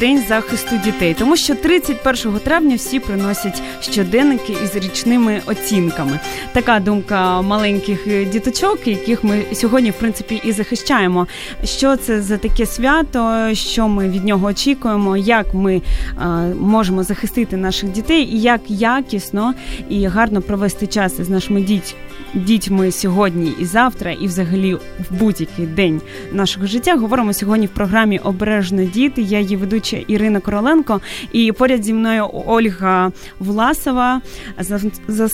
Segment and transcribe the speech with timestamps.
[0.00, 6.20] День захисту дітей, тому що 31 травня всі приносять щоденники із річними оцінками.
[6.52, 11.26] Така думка маленьких е, діточок, яких ми сьогодні, в принципі, і захищаємо.
[11.64, 16.24] Що це за таке свято, що ми від нього очікуємо, як ми е,
[16.60, 19.54] можемо захистити наших дітей, і як якісно
[19.88, 21.98] і гарно провести час із нашими дітьми.
[22.34, 26.00] Дітьми сьогодні і завтра, і взагалі в будь-який день
[26.32, 29.22] нашого життя говоримо сьогодні в програмі Обережно діти.
[29.22, 34.21] Я її ведуча Ірина Короленко, і поряд зі мною Ольга Власова,
[34.59, 35.25] за, за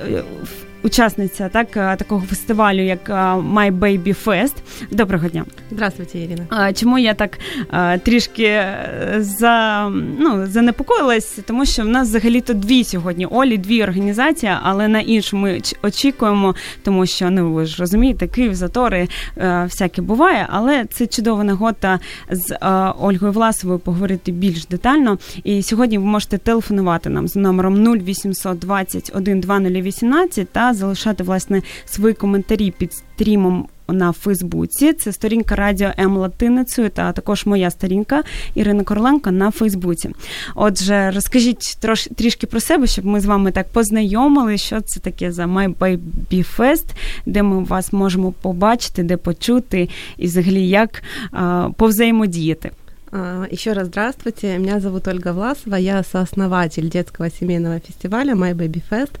[0.00, 0.22] е,
[0.83, 4.53] Учасниця так такого фестивалю, як My Baby Fest.
[4.91, 5.45] Доброго дня.
[5.71, 6.73] Здравствуйте, Ірина.
[6.73, 7.39] Чому я так
[8.03, 9.87] трішки е, за,
[10.19, 11.39] ну, занепокоїлась?
[11.45, 16.55] Тому що в нас взагалі-то дві сьогодні Олі, дві організації, але на іншу ми очікуємо,
[16.83, 21.99] тому що ну ви ж розумієте, Київ, затори е, всяке буває, але це чудова нагода
[22.31, 22.57] з е,
[22.99, 25.17] Ольгою Власовою поговорити більш детально.
[25.43, 32.13] І сьогодні ви можете телефонувати нам з номером 0800 21 2018 та залишати власне свої
[32.13, 34.93] коментарі під стрімом на Фейсбуці.
[34.93, 38.23] Це сторінка Радіо М Латиницею та також моя сторінка
[38.55, 40.09] Ірина Короленко на Фейсбуці.
[40.55, 45.31] Отже, розкажіть трош, трішки про себе, щоб ми з вами так познайомили, що це таке
[45.31, 46.85] за My Baby Fest,
[47.25, 52.71] де ми вас можемо побачити, де почути, і взагалі як а, повзаємодіяти.
[53.09, 59.11] Еще раз здравствуйте, меня зовут Ольга Власова, я сооснователь детского семейного фестиваля My Baby Fest,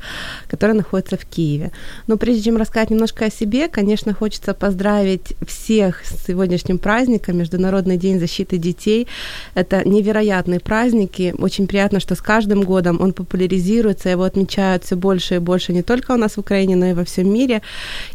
[0.49, 1.71] который находится в Киеве.
[2.05, 7.95] Но прежде чем рассказать немножко о себе, конечно, хочется поздравить всех с сегодняшним праздником, Международный
[7.95, 9.07] день защиты детей.
[9.53, 14.97] Это невероятный праздник, и очень приятно, что с каждым годом он популяризируется, его отмечают все
[14.97, 17.61] больше и больше не только у нас в Украине, но и во всем мире.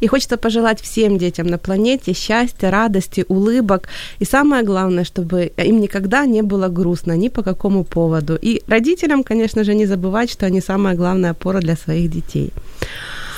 [0.00, 3.88] И хочется пожелать всем детям на планете счастья, радости, улыбок,
[4.18, 8.38] и самое главное, чтобы им никогда не было грустно ни по какому поводу.
[8.42, 12.52] И родителям, конечно же, не забывать, что они самая главная опора для своих детей.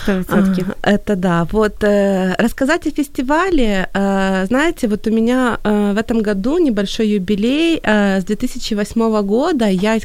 [0.06, 0.76] 100%.
[0.82, 1.44] Это да.
[1.52, 3.88] Вот э, рассказать о фестивале.
[3.94, 7.80] Э, знаете, вот у меня э, в этом году небольшой юбилей.
[7.82, 9.98] Э, с 2008 года я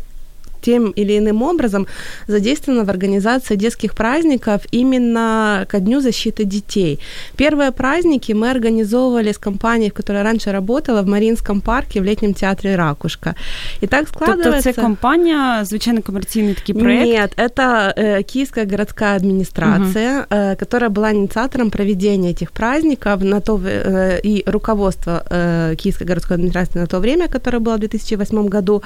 [0.61, 1.87] тем или иным образом
[2.27, 6.99] задействована в организации детских праздников именно ко Дню защиты детей.
[7.35, 12.33] Первые праздники мы организовывали с компанией, в которой раньше работала, в Маринском парке в летнем
[12.33, 13.35] театре «Ракушка».
[13.81, 14.43] И так складывается...
[14.43, 17.07] Тобто це компания, звичайно, коммерційний такий проект?
[17.07, 20.27] Нет, это э, Киевская городская администрация, угу.
[20.29, 26.35] э, которая была инициатором проведения этих праздников на то, э, и руководство э, Киевской городской
[26.35, 28.81] администрации на то время, которое было в 2008 году.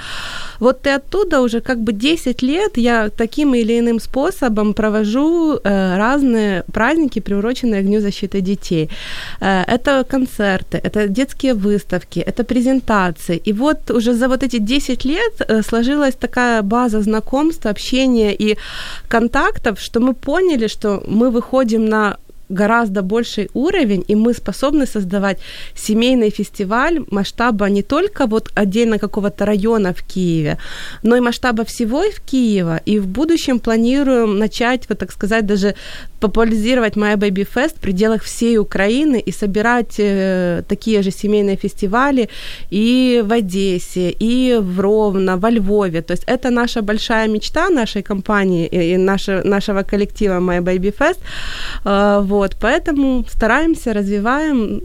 [0.60, 5.98] Вот и оттуда уже как бы 10 лет я таким или иным способом провожу э,
[5.98, 8.90] разные праздники, приуроченные к Дню защиты детей.
[9.42, 13.42] Э, это концерты, это детские выставки, это презентации.
[13.48, 18.58] И вот уже за вот эти 10 лет э, сложилась такая база знакомств, общения и
[19.08, 22.18] контактов, что мы поняли, что мы выходим на
[22.50, 25.40] гораздо больший уровень, и мы способны создавать
[25.76, 30.58] семейный фестиваль масштаба не только вот отдельно какого-то района в Киеве,
[31.04, 32.82] но и масштаба всего в Киева.
[32.86, 35.76] И в будущем планируем начать, вот так сказать, даже
[36.20, 42.30] популяризировать My Baby Fest в пределах всей Украины и собирать э, такие же семейные фестивали
[42.72, 46.02] и в Одессе, и в Ровно, во Львове.
[46.02, 51.20] То есть это наша большая мечта нашей компании и наша, нашего коллектива My Baby Fest.
[51.86, 54.82] Э, вот, поэтому стараемся, развиваем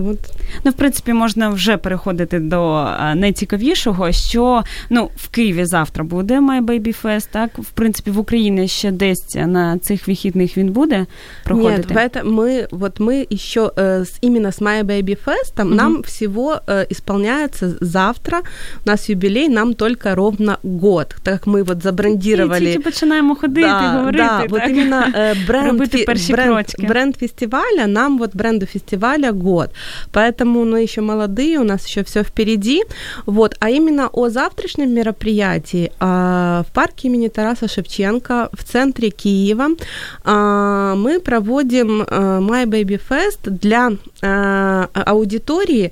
[0.00, 0.18] от...
[0.64, 6.64] Ну, в принципі, можна вже переходити до найцікавішого, що ну в Києві завтра буде My
[6.64, 11.06] Baby Fest, так в принципі в Україні ще десь на цих вихідних він буде
[11.44, 11.76] проходити.
[11.76, 15.74] Нет, в это мы вот мы еще э, с, именно с My Baby Fest mm-hmm.
[15.74, 18.42] нам всего э, исполняется завтра.
[18.86, 22.60] У нас юбилей, нам только ровно год, так как мы вот забрендировали.
[22.66, 24.24] Тільки починаємо ходити, да, говорити.
[24.24, 24.50] Да, так?
[24.50, 26.86] вот именно э, бренд, Робити перші бренд, крочки.
[26.86, 29.70] бренд фестиваля, нам вот бренду фестиваля год.
[30.11, 32.83] Поэтому мы еще молодые, у нас еще все впереди.
[33.25, 33.55] Вот.
[33.59, 39.69] А именно о завтрашнем мероприятии а, в парке имени Тараса Шевченко в центре Киева
[40.23, 43.91] а, мы проводим а, My Baby Fest для
[44.93, 45.91] аудитории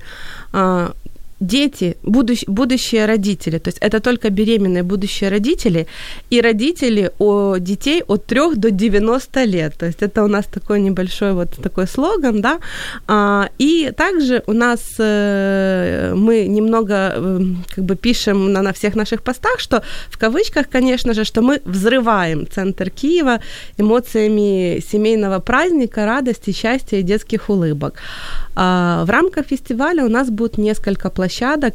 [1.40, 5.86] дети, будущ, будущие родители, то есть это только беременные будущие родители
[6.28, 10.80] и родители о детей от 3 до 90 лет, то есть это у нас такой
[10.80, 12.58] небольшой вот такой слоган, да,
[13.06, 17.40] а, и также у нас э, мы немного э,
[17.74, 21.60] как бы пишем на, на всех наших постах, что в кавычках, конечно же, что мы
[21.64, 23.40] взрываем центр Киева
[23.78, 27.94] эмоциями семейного праздника, радости, счастья и детских улыбок.
[28.54, 31.29] А, в рамках фестиваля у нас будет несколько площадок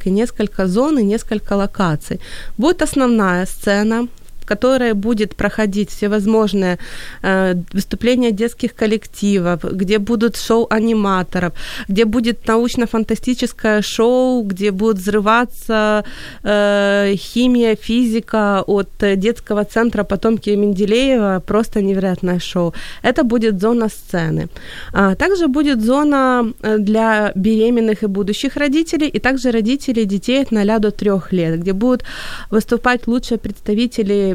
[0.07, 2.19] и несколько зон и несколько локаций.
[2.57, 4.07] Будет основная сцена,
[4.45, 6.77] в которой будет проходить всевозможные
[7.23, 11.53] э, выступления детских коллективов, где будут шоу аниматоров,
[11.89, 16.03] где будет научно-фантастическое шоу, где будет взрываться
[16.43, 22.73] э, химия, физика от детского центра потомки Менделеева, просто невероятное шоу.
[23.03, 24.47] Это будет зона сцены.
[24.93, 30.51] А также будет зона э, для беременных и будущих родителей, и также родителей детей от
[30.51, 32.03] 0 до 3 лет, где будут
[32.51, 34.34] выступать лучшие представители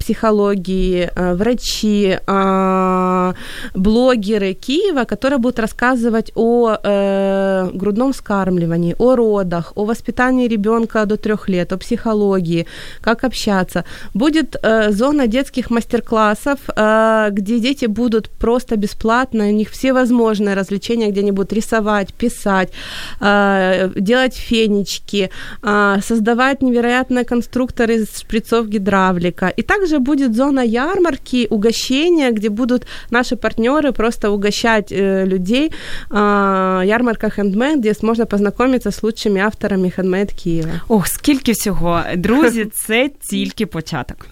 [0.01, 3.33] психологии, э, врачи, а,
[3.75, 11.17] блогеры Киева, которые будут рассказывать о э, грудном вскармливании, о родах, о воспитании ребенка до
[11.17, 12.65] трех лет, о психологии,
[13.01, 13.83] как общаться.
[14.13, 16.59] Будет э, зона детских мастер-классов,
[17.31, 22.69] где дети будут просто бесплатно, у них все возможные развлечения, где они будут рисовать, писать,
[23.19, 25.29] делать фенечки,
[26.01, 29.51] создавать невероятные конструкторы из шприцов гидравлика.
[29.57, 35.72] И также будет зона ярмарки, угощения, где будут наши партнеры просто угощать э, людей.
[36.10, 40.80] Э, ярмарка хендмейд, где можно познакомиться с лучшими авторами хендмейд Києва.
[40.88, 42.02] Ох, скільки всього.
[42.16, 44.26] Друзі, це тільки початок.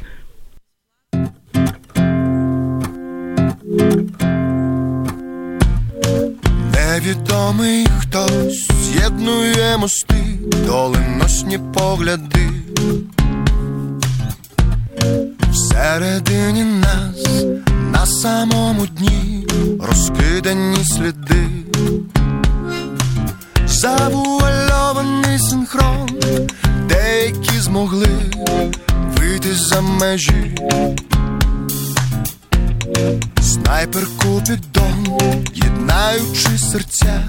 [6.73, 10.25] Невідомий хтось з'єднує мости,
[10.67, 12.51] доленосні погляди.
[15.90, 17.44] Всередині нас
[17.92, 19.48] на самому дні
[19.80, 21.48] розкидані сліди,
[23.68, 26.10] завуальований синхрон,
[26.90, 28.10] деякі змогли
[29.18, 30.56] вийти за межі,
[33.42, 35.20] снайпер Купідон,
[35.54, 37.24] єднаючи серця,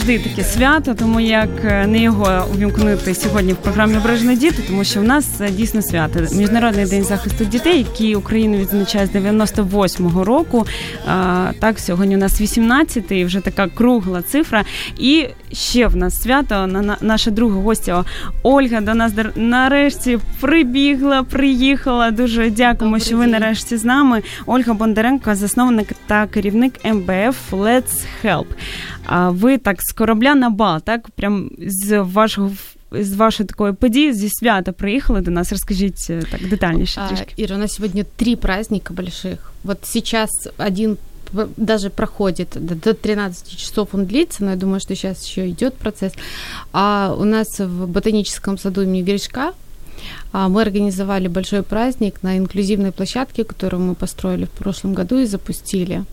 [0.00, 4.84] завжди таке свято, тому як е, не його увімкнути сьогодні в програмі «Ображені діти, тому
[4.84, 6.20] що в нас е, дійсно свято.
[6.32, 10.66] Міжнародний день захисту дітей, який Україна відзначає з 98-го року.
[11.58, 14.64] Так, сьогодні у нас 18-й, вже така кругла цифра.
[14.98, 16.84] І ще в нас свято.
[17.00, 18.04] Наша друга гостя
[18.42, 22.10] Ольга до нас нарешті прибігла, приїхала.
[22.10, 24.22] Дуже дякуємо, Добрий що ви нарешті з нами.
[24.46, 28.46] Ольга Бондаренко, засновник та керівник МБФ Let's Help.
[29.09, 32.51] А ви так з корабля на бал, так прям з вашого
[32.91, 35.51] з вашої такої події, зі свята приїхали до нас.
[35.51, 37.01] Розкажіть э, так детальніше.
[37.09, 37.43] Трішки.
[37.43, 39.51] Ира, у нас сегодня три праздника больших.
[39.63, 40.97] Вот сейчас один
[41.57, 46.13] даже проходит до 13 часов он длится, но я думаю, что сейчас еще идет процесс.
[46.71, 49.53] А у нас в ботаническом саду имени Гришка а,
[50.32, 56.04] мы организовали большой праздник на инклюзивной площадке, которую мы построили в прошлом году и запустили.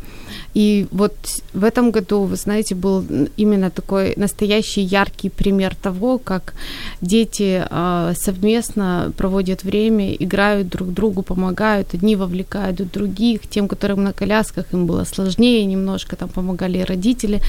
[0.54, 1.14] И вот
[1.54, 3.06] в этом году, вы знаете, был
[3.38, 6.54] именно такой настоящий яркий пример того, как
[7.02, 14.14] дети а, совместно проводят время, играют друг другу, помогают, одни вовлекают других, тем, которым на
[14.14, 17.42] колясках им было сложнее немножко, там помогали родители,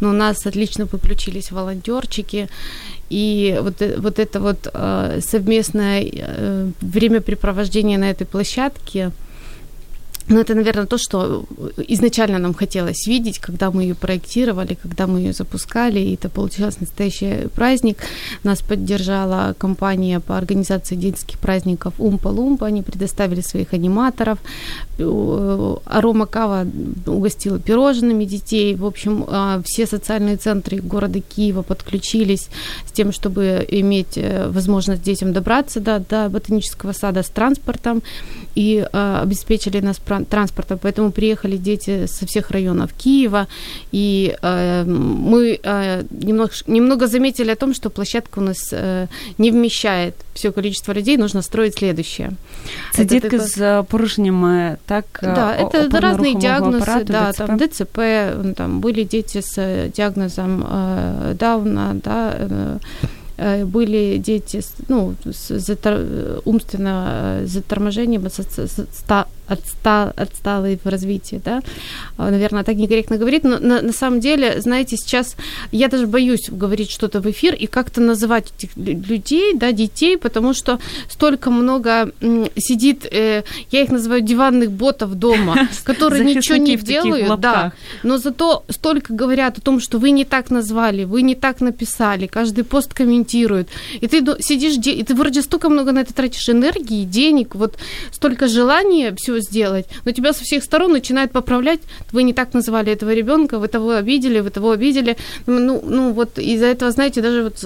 [0.00, 2.48] но у нас отлично подключились волонтерчики,
[3.08, 9.10] и вот, э, вот это вот э, совместное э, времяпрепровождение на этой площадке–
[10.28, 11.44] но это, наверное, то, что
[11.76, 16.78] изначально нам хотелось видеть, когда мы ее проектировали, когда мы ее запускали, и это получился
[16.80, 17.98] настоящий праздник.
[18.42, 24.38] Нас поддержала компания по организации детских праздников Умпа Лумпа, они предоставили своих аниматоров.
[24.98, 26.66] Арома Кава
[27.06, 28.74] угостила пирожными детей.
[28.74, 32.48] В общем, а, все социальные центры города Киева подключились
[32.86, 38.02] с тем, чтобы иметь э, возможность детям добраться до, до ботанического сада с транспортом
[38.56, 43.46] и а, обеспечили нас транспорта, поэтому приехали дети со всех районов Киева,
[43.92, 49.06] и э, мы э, немного, немного заметили о том, что площадка у нас э,
[49.38, 52.30] не вмещает все количество людей, нужно строить следующее.
[52.92, 53.46] Це это дітки такое...
[53.46, 55.04] з порушеннями, так?
[55.22, 57.46] Да, это разные диагнозы, аппарату, да, ДЦП?
[57.46, 57.98] там ДЦП,
[58.56, 62.78] там были дети с диагнозом э, Дауна, да, э, Э,
[63.64, 66.00] были дети ну, с затор...
[66.44, 68.22] умственного э, заторможением,
[69.48, 70.12] отста...
[70.16, 71.62] отсталые в развитии, да,
[72.16, 75.36] а, наверное, так некорректно говорить, но на, на самом деле, знаете, сейчас
[75.72, 80.54] я даже боюсь говорить что-то в эфир и как-то называть этих людей, да, детей, потому
[80.54, 82.12] что столько много
[82.56, 87.72] сидит, э, я их называю диванных ботов дома, которые ничего не делают, да,
[88.02, 92.26] но зато столько говорят о том, что вы не так назвали, вы не так написали,
[92.26, 93.68] каждый пост комментирует,
[94.00, 97.76] и ты сидишь, и ты вроде столько много на это тратишь энергии, денег, вот
[98.10, 101.80] столько желания все сделать, но тебя со всех сторон начинают поправлять,
[102.12, 105.16] вы не так называли этого ребенка, вы того обидели, вы того обидели.
[105.46, 107.58] Ну, ну вот из-за этого, знаете, даже вот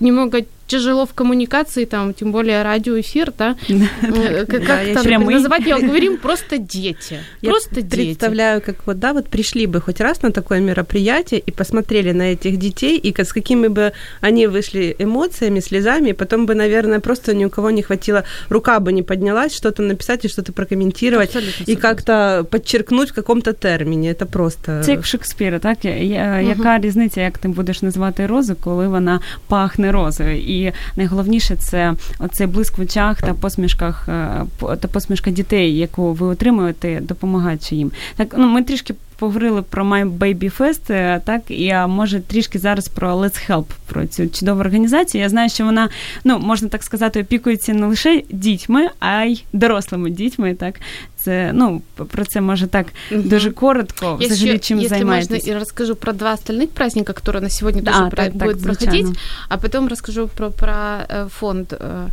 [0.00, 6.17] немного тяжело в коммуникации, там, тем более радиоэфир, да, э, как там называть его, говорим
[6.17, 7.95] просто дети, просто дети.
[7.95, 12.23] представляю, как вот, да, вот пришли бы хоть раз на такое мероприятие и посмотрели на
[12.23, 17.33] этих детей, и с какими бы они вышли эмоциями, слезами, и потом бы, наверное, просто
[17.35, 21.71] ни у кого не хватило, рука бы не поднялась, что-то написать и что-то прокомментировать, Абсолютно
[21.71, 24.81] и как-то подчеркнуть в каком-то терміні, це просто...
[24.83, 25.85] Це як Шекспіра, так?
[25.85, 30.37] Яка різниця, як ти будеш називати розу, коли вона пахне розою?
[30.41, 34.45] І і найголовніше це оцей блиск в очах та посмішках е,
[34.79, 37.91] та посмішка дітей, яку ви отримуєте, допомагаючи їм.
[38.15, 38.95] Так ну ми трішки.
[39.19, 43.65] Поговорили про My Baby Fest, е, так і а може трішки зараз про Let's Help,
[43.85, 45.21] про цю чудову організацію.
[45.21, 45.89] Я знаю, що вона,
[46.23, 50.55] ну можна так сказати, опікується не лише дітьми, а й дорослими дітьми.
[50.55, 50.75] Так
[51.23, 53.21] це ну про це може так угу.
[53.21, 54.17] дуже коротко.
[54.21, 55.29] Я взагалі еще, чим займаєтесь.
[55.29, 58.77] Можно, я расскажу про два остальных праздника, которые на сегодня да, тоже так, будут так,
[58.77, 59.07] проходить,
[59.49, 61.73] а потом расскажу про, про э, фонд.
[61.73, 62.07] Э,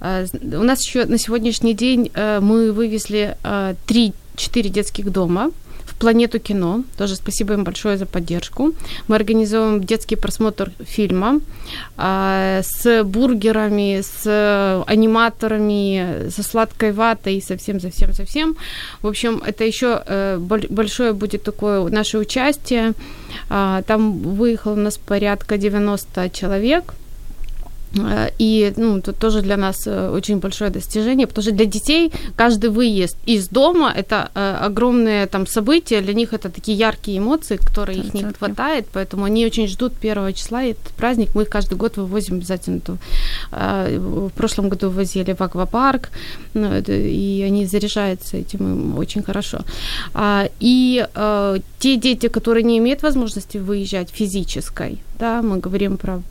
[0.00, 0.26] э,
[0.58, 3.36] у нас еще на сегодняшний день мы вывезли
[3.86, 5.50] три-четыре детских дома
[5.99, 6.83] Планету кино.
[6.97, 8.73] Тоже спасибо им большое за поддержку.
[9.07, 11.39] Мы организуем детский просмотр фильма
[11.97, 18.55] э, с бургерами, с аниматорами, со сладкой ватой, совсем, совсем, совсем.
[19.01, 22.93] В общем, это еще э, большое будет такое наше участие.
[23.49, 26.93] Э, там выехало у нас порядка 90 человек
[28.37, 32.69] и ну, тут тоже для нас э, очень большое достижение, потому что для детей каждый
[32.69, 37.99] выезд из дома– это э, огромное там событие, для них это такие яркие эмоции, которые
[37.99, 41.75] их не хватает, поэтому они очень ждут первого числа, и этот праздник мы их каждый
[41.75, 42.81] год вывозим обязательно.
[43.51, 46.09] В прошлом году вывозили в аквапарк,
[46.53, 49.59] ну, и они заряжаются этим очень хорошо.
[50.13, 51.05] А, и
[51.79, 56.21] те дети, которые не имеют возможности выезжать физической, да, мы говорим про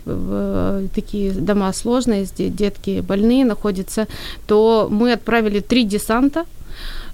[0.95, 4.07] такие дома сложные, где детки больные находятся,
[4.47, 6.45] то мы отправили три десанта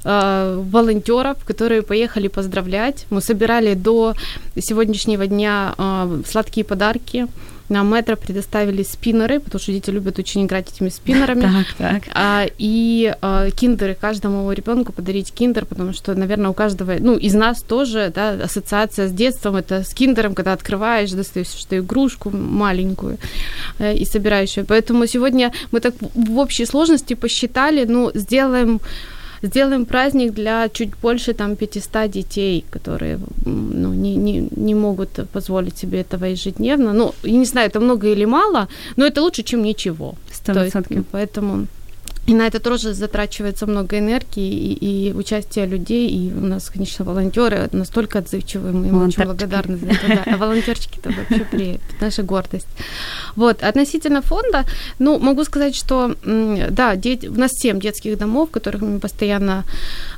[0.04, 3.06] э, волонтеров, которые поехали поздравлять.
[3.10, 4.14] Мы собирали до
[4.58, 7.26] сегодняшнего дня э, сладкие подарки
[7.72, 11.40] на метро предоставили спиннеры, потому что дети любят очень играть этими спиннерами.
[11.40, 12.02] Так, так.
[12.14, 17.34] А, и а, киндеры каждому ребенку подарить киндер, потому что, наверное, у каждого, ну, из
[17.34, 23.18] нас тоже, да, ассоциация с детством, это с киндером, когда открываешь, достаешь что игрушку маленькую
[23.78, 24.64] э, и собираешь ее.
[24.64, 28.80] Поэтому сегодня мы так в общей сложности посчитали, ну, сделаем
[29.42, 35.78] сделаем праздник для чуть больше там 500 детей, которые ну, не, не, не могут позволить
[35.78, 36.92] себе этого ежедневно.
[36.92, 40.14] Ну, я не знаю, это много или мало, но это лучше, чем ничего.
[40.44, 41.04] 100%.
[41.10, 41.66] поэтому
[42.24, 46.08] и на это тоже затрачивается много энергии и, и участия людей.
[46.08, 50.06] И у нас, конечно, волонтеры настолько отзывчивые, мы им очень благодарны за это.
[50.06, 50.22] Да.
[50.26, 52.68] А волонтерчики это вообще при, наша гордость.
[53.34, 54.64] Вот, относительно фонда,
[55.00, 59.64] ну, могу сказать, что, да, дети, у нас 7 детских домов, в которых мы постоянно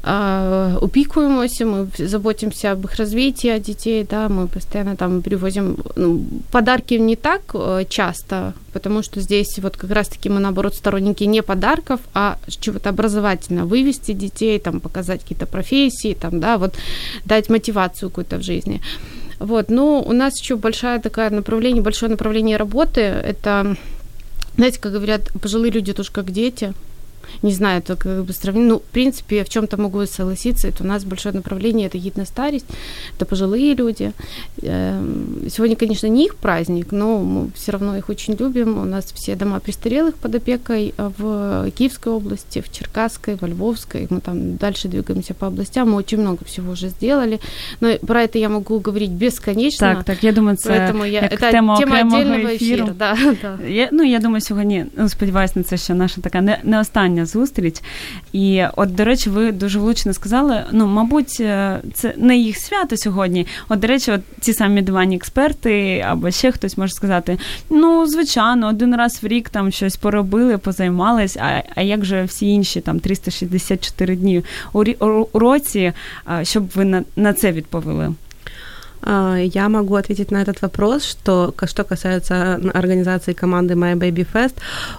[0.05, 6.95] э, упикуемся, мы заботимся об их развитии детей, да, мы постоянно там привозим ну, подарки
[6.95, 12.01] не так э, часто, потому что здесь вот как раз-таки мы, наоборот, сторонники не подарков,
[12.13, 16.75] а чего-то образовательно, вывести детей, там, показать какие-то профессии, там, да, вот
[17.25, 18.81] дать мотивацию какую-то в жизни.
[19.39, 23.77] Вот, но у нас еще большое такое направление, большое направление работы, это,
[24.57, 26.73] знаете, как говорят, пожилые люди тоже как дети,
[27.42, 28.68] не знаю, это как бы сравнить.
[28.68, 30.68] Ну, в принципе, в чем-то могу согласиться.
[30.68, 32.66] Это у нас большое направление, это гид на старость,
[33.18, 34.12] это пожилые люди.
[34.62, 38.78] Эм, сегодня, конечно, не их праздник, но мы все равно их очень любим.
[38.78, 44.08] У нас все дома престарелых под опекой а в Киевской области, в Черкасской, во Львовской.
[44.10, 45.92] Мы там дальше двигаемся по областям.
[45.92, 47.39] Мы очень много всего уже сделали.
[47.80, 49.96] Но про это я могу говорить бесконечно.
[49.96, 52.86] Так, так, я думаю, це Поэтому я, это тема, тема отдельного ефіру.
[52.86, 53.68] Эфира, да, да.
[53.68, 57.12] Я, ну, я думаю, сьогодні, ну, сподіваюся на це, що наша така не, не остання
[57.23, 57.80] зустріч.
[58.33, 62.97] І от, до речі, ви дуже влучно сказали, ну, мабуть, е, це не їх свято
[62.97, 63.47] сьогодні.
[63.68, 67.38] От, до речі, от ці самі дивані експерти, або ще хтось може сказати:
[67.71, 72.47] ну, звичайно, один раз в рік там щось поробили, позаймались, а, а як же всі
[72.47, 74.42] інші там 364 дні
[74.73, 75.92] у році,
[76.42, 78.14] щоб ви на, на це відповіли?
[79.07, 84.55] А, я могу ответить на этот вопрос, что что касается организации команды My Baby Fest,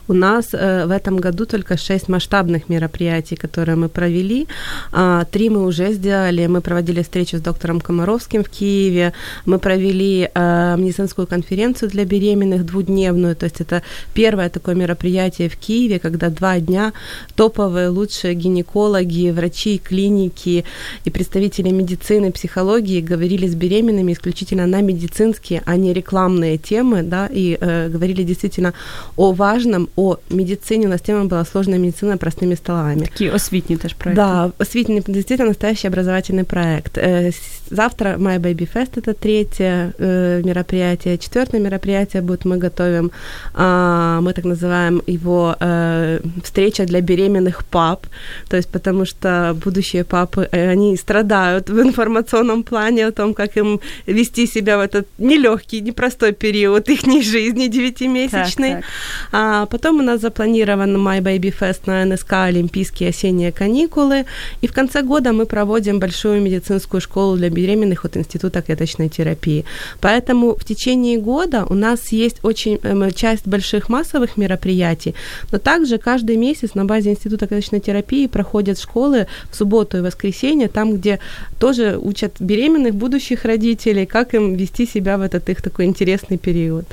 [0.08, 4.48] у нас э, в этом году только шесть масштабных мероприятий, которые мы провели.
[4.92, 6.48] А, три мы уже сделали.
[6.48, 9.14] Мы проводили встречу с доктором Комаровским в Киеве.
[9.46, 13.36] Мы провели э, медицинскую конференцию для беременных двудневную.
[13.36, 13.82] То есть это
[14.14, 16.94] первое такое мероприятие в Киеве, когда два дня
[17.36, 20.64] топовые лучшие гинекологи, врачи, клиники
[21.06, 27.03] и представители медицины, психологии говорили с беременными направленными исключительно на медицинские, а не рекламные темы,
[27.03, 28.73] да, и э, говорили действительно
[29.17, 30.87] о важном, о медицине.
[30.87, 33.01] У нас тема была сложная медицина простыми словами.
[33.01, 34.15] Такие освітні теж проекты.
[34.15, 36.99] Да, освітний, действительно настоящий образовательный проект.
[36.99, 37.33] Э,
[37.70, 41.18] завтра My Baby Fest это третье э, мероприятие.
[41.18, 43.12] Четвертое мероприятие будет мы готовим,
[43.54, 48.08] э, мы так называем его э, встреча для беременных пап,
[48.50, 53.58] то есть потому что будущие папы, э, они страдают в информационном плане о том, как
[53.58, 58.72] им вести себя в этот нелегкий, непростой период их жизни девятимесячной.
[58.72, 58.90] Так, так.
[59.32, 64.26] А потом у нас запланирован My Baby Fest на НСК Олимпийские осенние каникулы.
[64.62, 69.66] И в конце года мы проводим большую медицинскую школу для беременных от Института клеточной терапии.
[70.02, 75.16] Поэтому в течение года у нас есть очень эм, часть больших массовых мероприятий,
[75.52, 80.68] но также каждый месяц на базе Института клеточной терапии проходят школы в субботу и воскресенье,
[80.68, 81.20] там, где
[81.60, 86.86] тоже учат беременных будущих родителей как им вести себя в этот их такой интересный период.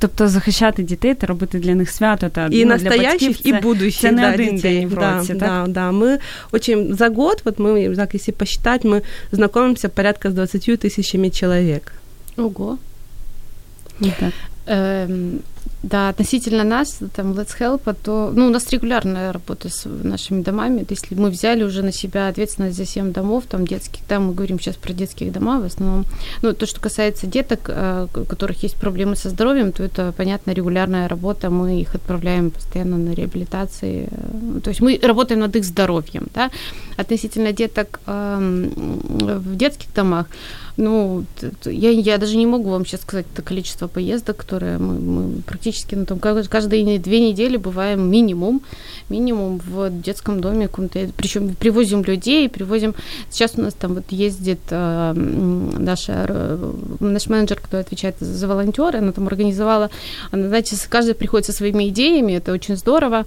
[0.00, 4.00] Тобто захищати дітей та робити для них свято та і ну, настоящих, це, і будущих
[4.00, 4.78] це не да, один детей.
[4.78, 5.38] день в да, році, так?
[5.38, 5.90] Да, да.
[5.90, 6.18] Мы
[6.52, 9.02] очень за год, вот мы, так, если посчитать, мы
[9.32, 11.92] знакомимся порядка с 20 тысячами человек.
[12.36, 12.78] Ого.
[14.00, 14.32] Так.
[15.83, 20.85] да, относительно нас, там, Let's Help, то, ну, у нас регулярная работа с нашими домами.
[20.87, 24.59] Если мы взяли уже на себя ответственность за 7 домов, там, детских, там, мы говорим
[24.59, 26.05] сейчас про детских дома в основном.
[26.43, 30.51] Ну, то, что касается деток, э, у которых есть проблемы со здоровьем, то это, понятно,
[30.51, 31.49] регулярная работа.
[31.49, 34.07] Мы их отправляем постоянно на реабилитации.
[34.63, 36.51] То есть мы работаем над их здоровьем, да.
[36.95, 38.69] Относительно деток эм,
[39.39, 40.27] в детских домах,
[40.77, 41.25] ну,
[41.65, 45.95] я, я даже не могу вам сейчас сказать это количество поездок, которые мы, мы практически,
[45.95, 48.61] ну, там, каждые две недели бываем минимум,
[49.09, 50.69] минимум в детском доме,
[51.17, 52.95] причем привозим людей, привозим,
[53.29, 56.57] сейчас у нас там вот ездит э, наша,
[56.99, 59.89] наш менеджер, кто отвечает за волонтеры, она там организовала,
[60.31, 63.25] она, знаете, каждый приходит со своими идеями, это очень здорово,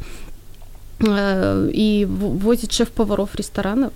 [1.00, 3.92] э, и возит шеф-поваров ресторанов,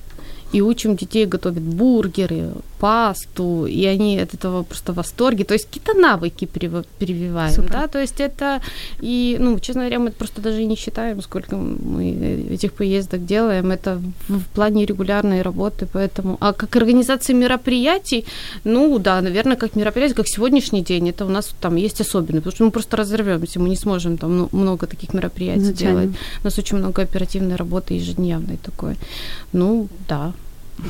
[0.52, 5.44] и учим детей готовить бургеры, пасту, и они от этого просто в восторге.
[5.44, 7.72] То есть какие-то навыки прививаем, Супер.
[7.72, 8.60] да, то есть это,
[9.00, 14.00] и, ну, честно говоря, мы просто даже не считаем, сколько мы этих поездок делаем, это
[14.28, 18.24] в плане регулярной работы, поэтому, а как организация мероприятий,
[18.64, 22.54] ну, да, наверное, как мероприятие, как сегодняшний день, это у нас там есть особенный, потому
[22.54, 26.00] что мы просто разорвемся, мы не сможем там ну, много таких мероприятий Изначально.
[26.02, 26.16] делать.
[26.42, 28.96] У нас очень много оперативной работы ежедневной такой.
[29.52, 30.32] Ну, да,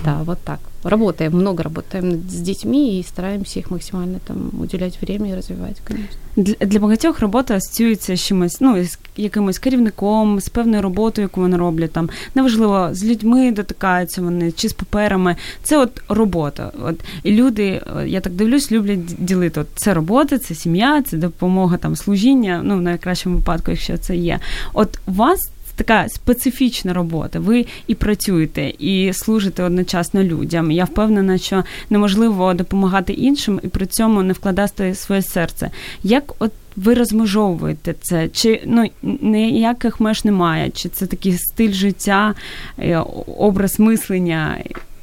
[0.05, 0.59] да, вот так.
[0.85, 6.07] Работаем, много работаем с детьми и стараємося їх максимально там уділяти время і розвивати, звісно.
[6.37, 11.41] Для, для багатьох робота асоціюється з чимось, ну, з якимось керівником, з певною роботою, яку
[11.41, 12.11] вони роблять там.
[12.35, 15.37] Неважливо, з людьми дотикаються вони чи з паперами.
[15.63, 16.73] Це от робота.
[16.83, 19.61] От і люди, я так дивлюсь, люблять ділити.
[19.61, 22.61] От це робота, це сім'я, це допомога там служіння.
[22.65, 24.39] Ну, в найкращому випадку, якщо це є.
[24.73, 27.41] От у вас така специфічна робота.
[27.41, 30.71] Ви і працюєте, і служите одночасно людям.
[30.71, 35.71] Я впевнена, що неможливо допомагати іншим і при цьому не вкладати своє серце.
[36.03, 38.29] Як от ви розмежовуєте це?
[38.29, 38.91] Чи ну
[39.23, 40.71] ніяких меж немає?
[40.71, 42.35] Чи це такий стиль життя,
[42.79, 42.99] е,
[43.39, 44.59] образ мислення?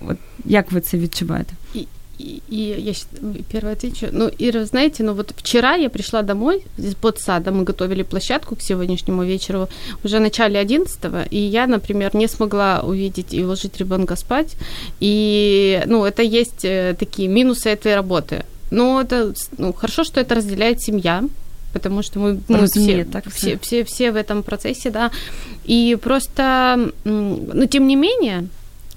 [0.08, 1.54] От як ви це відчуваєте?
[2.18, 2.94] И, и я
[3.50, 4.08] первое отвечу.
[4.12, 6.64] Ну, Ира, знаете, ну вот вчера я пришла домой
[7.02, 9.68] под садом, мы готовили площадку к сегодняшнему вечеру
[10.04, 11.00] уже в начале 11
[11.32, 14.56] и я, например, не смогла увидеть и уложить ребенка спать.
[15.00, 18.46] И, ну, это есть э, такие минусы этой работы.
[18.72, 21.24] Но это, ну, хорошо, что это разделяет семья,
[21.74, 25.12] потому что мы, мы все, так все, все, все в этом процессе, да.
[25.66, 28.48] И просто, ну, тем не менее,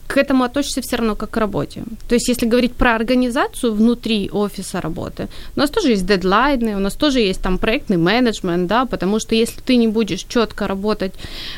[0.08, 1.82] к этому относишься все равно как к работе.
[2.08, 6.78] То есть, если говорить про организацию внутри офиса работы, у нас тоже есть дедлайны, у
[6.78, 11.12] нас тоже есть там проектный менеджмент, да, потому что если ты не будешь четко работать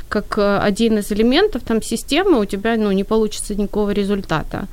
[0.09, 4.67] как э, один из элементов там системы, у тебя ну, не получится никакого результата.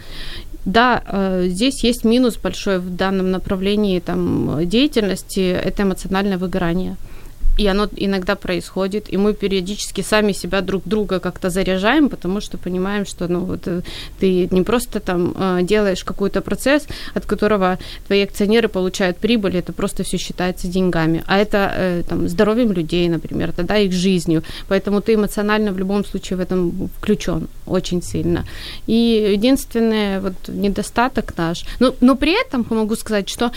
[0.65, 6.95] Да, э, здесь есть минус большой в данном направлении там, деятельности, это эмоциональное выгорание
[7.57, 12.57] и оно иногда происходит, и мы периодически сами себя друг друга как-то заряжаем, потому что
[12.57, 13.81] понимаем, что ну вот э,
[14.19, 19.73] ты не просто там э, делаешь какой-то процесс, от которого твои акционеры получают прибыль, это
[19.73, 25.01] просто все считается деньгами, а это э, там здоровьем людей, например, тогда их жизнью, поэтому
[25.01, 28.45] ты эмоционально в любом случае в этом включен очень сильно.
[28.87, 33.51] И единственный вот недостаток наш, ну, но при этом могу сказать, что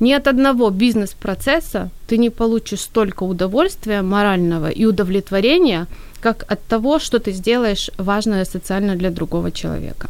[0.00, 5.86] ни от одного бизнес-процесса ты не получишь столько удовольствия морального и удовлетворения,
[6.20, 10.08] как от того, что ты сделаешь важное социально для другого человека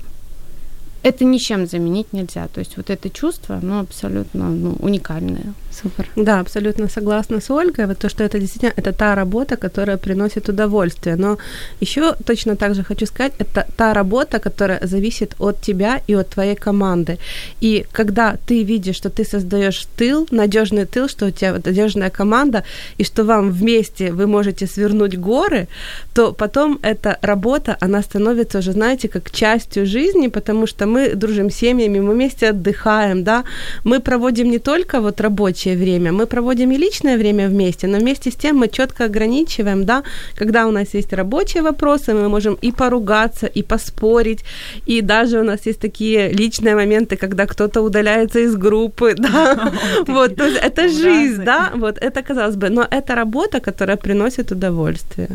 [1.04, 2.48] это ничем заменить нельзя.
[2.48, 5.52] То есть вот это чувство, оно абсолютно ну, уникальное.
[5.82, 6.08] Супер.
[6.16, 7.86] Да, абсолютно согласна с Ольгой.
[7.86, 11.16] Вот то, что это действительно это та работа, которая приносит удовольствие.
[11.16, 11.38] Но
[11.80, 16.28] еще точно так же хочу сказать, это та работа, которая зависит от тебя и от
[16.28, 17.18] твоей команды.
[17.60, 22.62] И когда ты видишь, что ты создаешь тыл, надежный тыл, что у тебя надежная команда,
[22.98, 25.66] и что вам вместе вы можете свернуть горы,
[26.14, 31.50] то потом эта работа, она становится уже, знаете, как частью жизни, потому что мы дружим
[31.50, 33.44] с семьями, мы вместе отдыхаем, да,
[33.84, 35.20] мы проводим не только вот
[35.63, 39.85] рабочее время, мы проводим и личное время вместе, но вместе с тем мы четко ограничиваем,
[39.85, 40.03] да,
[40.39, 44.43] когда у нас есть рабочие вопросы, мы можем и поругаться, и поспорить,
[44.89, 49.71] и даже у нас есть такие личные моменты, когда кто-то удаляется из группы, да,
[50.07, 54.51] вот, то есть это жизнь, да, вот это казалось бы, но это работа, которая приносит
[54.51, 55.29] удовольствие.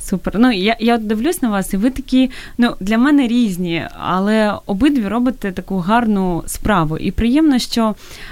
[0.00, 0.38] Супер.
[0.38, 5.08] Ну я я дивлюсь на вас, і ви такі, ну для мене різні, але обидві
[5.08, 6.98] робите таку гарну справу.
[6.98, 7.94] І приємно, що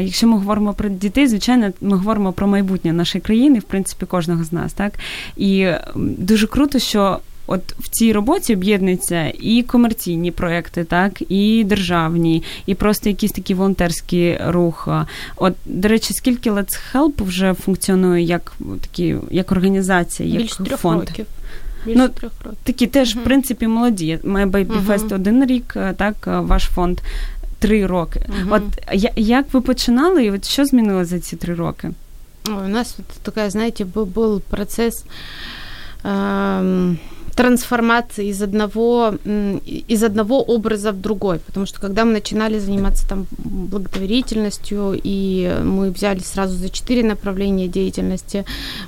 [0.00, 4.44] якщо ми говоримо про дітей, звичайно, ми говоримо про майбутнє нашої країни, в принципі, кожного
[4.44, 4.92] з нас, так
[5.36, 12.42] і дуже круто, що от в цій роботі об'єднуються і комерційні проекти, так, і державні,
[12.66, 14.88] і просто якийсь такий волонтерський рух.
[15.36, 20.80] От, до речі, скільки Let's Help вже функціонує як такі, як організація, як Більше трьох
[20.80, 21.00] фонд?
[21.00, 21.26] років.
[21.86, 22.58] Більше ну, трьох років.
[22.64, 24.18] Такі теж, в принципі, молоді.
[24.24, 27.00] My Baby Fest один рік, так, ваш фонд
[27.65, 28.29] три роки.
[28.49, 28.63] От
[29.15, 31.91] як ви починали, і от що змінилося за ці три роки?
[32.47, 35.05] Ой, у нас вот такая, знаете, был, был процесс
[36.03, 36.95] э,
[37.36, 39.14] трансформации из одного,
[39.88, 41.38] из одного образа в другой.
[41.38, 47.68] Потому что когда мы начинали заниматься там благотворительностью, и мы взяли сразу за четыре направления
[47.68, 48.44] деятельности,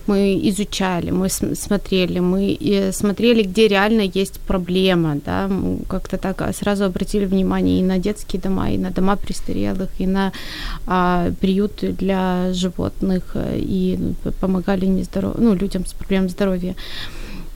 [0.07, 2.59] мы изучали, мы смотрели, мы
[2.93, 8.41] смотрели, где реально есть проблема, да, мы как-то так сразу обратили внимание и на детские
[8.41, 10.33] дома, и на дома престарелых, и на
[10.87, 13.99] а, приюты для животных, и
[14.41, 15.37] помогали нездоров...
[15.39, 16.75] ну, людям с проблемами здоровья.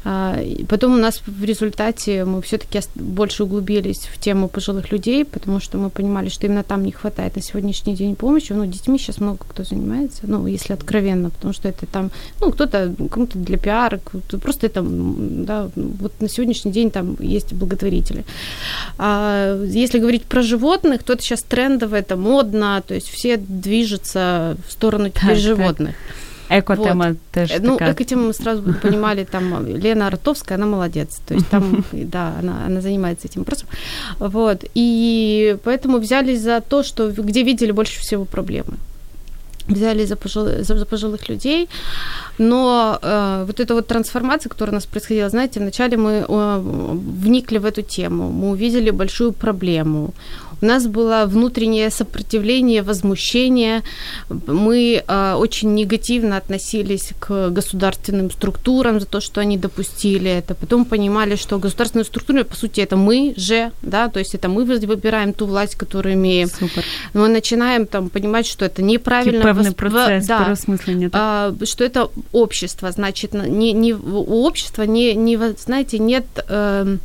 [0.05, 0.39] А,
[0.69, 5.79] потом у нас в результате мы все-таки больше углубились в тему пожилых людей, потому что
[5.79, 8.53] мы понимали, что именно там не хватает на сегодняшний день помощи.
[8.53, 12.11] Ну, детьми сейчас много кто занимается, ну, если откровенно, потому что это там,
[12.41, 14.01] ну, кто-то кому-то для пиара,
[14.43, 18.25] просто это, да, вот на сегодняшний день там есть благотворители.
[18.99, 24.57] А если говорить про животных, то это сейчас трендово, это модно, то есть все движутся
[24.67, 25.95] в сторону теперь животных.
[25.95, 26.32] Так.
[26.59, 27.19] Эко-тема вот.
[27.33, 27.93] тоже Ну, такая.
[27.93, 32.81] эко-тему мы сразу понимали, там, Лена Ротовская, она молодец, то есть там, да, она, она
[32.81, 33.69] занимается этим вопросом,
[34.19, 38.75] вот, и поэтому взялись за то, что, где видели больше всего проблемы
[39.69, 41.69] взяли за, пожилых, за, за пожилых людей,
[42.39, 47.59] но э, вот эта вот трансформация, которая у нас происходила, знаете, вначале мы э, вникли
[47.59, 50.15] в эту тему, мы увидели большую проблему,
[50.63, 53.83] у нас было внутреннее сопротивление, возмущение.
[54.29, 60.55] Мы э, очень негативно относились к государственным структурам за то, что они допустили это.
[60.55, 64.65] Потом понимали, что государственные структуры, по сути, это мы же, да, то есть это мы
[64.65, 66.49] выбираем ту власть, которую имеем.
[66.49, 66.85] Супер.
[67.13, 69.43] Мы начинаем там понимать, что это неправильно.
[69.43, 69.77] Певный восп...
[69.77, 71.11] процесс да, переосмысления.
[71.13, 76.25] А, что это общество, значит, не, не, у общества не, не, знаете, нет...
[76.49, 76.99] Э,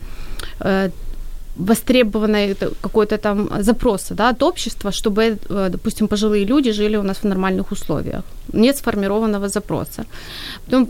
[0.59, 0.89] э,
[1.57, 7.17] востребованной какой-то там запроса да, от общества, чтобы, э, допустим, пожилые люди жили у нас
[7.17, 8.23] в нормальных условиях.
[8.53, 10.05] Нет сформированного запроса.
[10.65, 10.87] Потом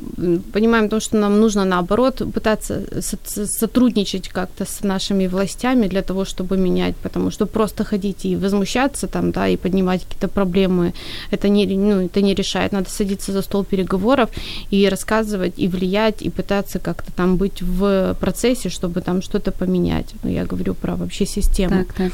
[0.53, 6.57] понимаем то, что нам нужно, наоборот, пытаться сотрудничать как-то с нашими властями для того, чтобы
[6.57, 10.93] менять, потому что просто ходить и возмущаться там, да, и поднимать какие-то проблемы,
[11.31, 12.71] это не, ну, это не решает.
[12.71, 14.29] Надо садиться за стол переговоров
[14.73, 20.13] и рассказывать, и влиять, и пытаться как-то там быть в процессе, чтобы там что-то поменять.
[20.23, 21.85] Ну, я говорю про вообще систему.
[21.85, 22.11] Так, так.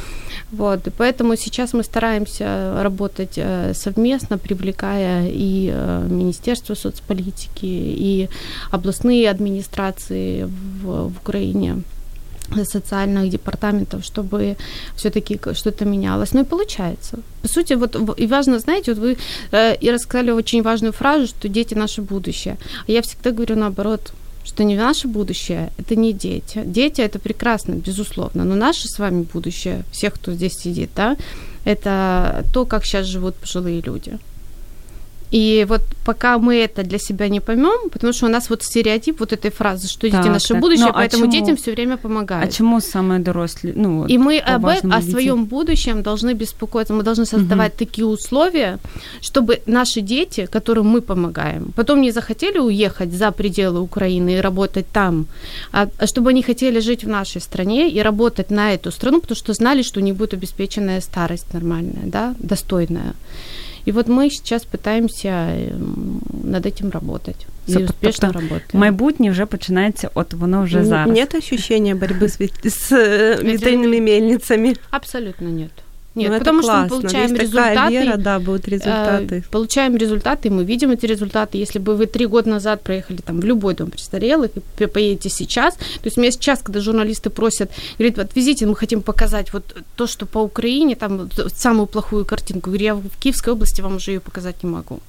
[0.52, 8.30] Вот, поэтому сейчас мы стараемся работать э, совместно, привлекая и э, Министерство соцполитики, и
[8.72, 11.84] областные администрации в, в Украине
[12.64, 14.56] социальных департаментов, чтобы
[14.96, 16.34] все-таки что-то менялось.
[16.34, 17.20] Ну и получается.
[17.42, 19.18] По сути, вот и важно, знаете, вот вы
[19.52, 22.58] э, и рассказали очень важную фразу, что дети наше будущее.
[22.88, 26.62] А я всегда говорю наоборот, что не наше будущее, это не дети.
[26.66, 31.18] Дети это прекрасно, безусловно, но наше с вами будущее, всех, кто здесь сидит, да,
[31.66, 34.18] это то, как сейчас живут пожилые люди.
[35.34, 39.20] И вот пока мы это для себя не поймем, потому что у нас вот стереотип
[39.20, 40.62] вот этой фразы, что дети так, наше так.
[40.62, 42.50] будущее, ну, а поэтому чему, детям все время помогают.
[42.50, 43.74] А чему самые дорослые?
[43.76, 47.80] Ну, вот, и мы об, о своем будущем должны беспокоиться, мы должны создавать угу.
[47.80, 48.78] такие условия,
[49.22, 54.86] чтобы наши дети, которым мы помогаем, потом не захотели уехать за пределы Украины и работать
[54.94, 55.26] там,
[55.72, 59.36] а, а чтобы они хотели жить в нашей стране и работать на эту страну, потому
[59.36, 63.16] что знали, что у них будет обеспеченная старость нормальная, да, достойная.
[63.86, 67.48] И вот мы сейчас пытаемся эм, над этим работать.
[67.68, 68.80] И тобто, успешно тобто, работаем.
[68.80, 71.18] Майбутнє вже починається, от воно вже зараз.
[71.18, 72.92] Нет ощущения борьбы с, с
[73.42, 74.76] ветряными мельницами?
[74.92, 75.72] Абсолютно нет.
[76.16, 77.94] Нет, ну, потому что мы получаем Есть результаты.
[77.94, 79.36] Вера, да, будут результаты.
[79.36, 81.58] Э, получаем результаты, мы видим эти результаты.
[81.58, 85.76] Если бы вы три года назад проехали там в любой дом престарелых и поедете сейчас,
[85.76, 90.06] то есть у меня сейчас, когда журналисты просят, говорят, отвезите, мы хотим показать вот то,
[90.06, 92.70] что по Украине, там самую плохую картинку.
[92.70, 95.00] Говорю, я в Киевской области вам уже ее показать не могу.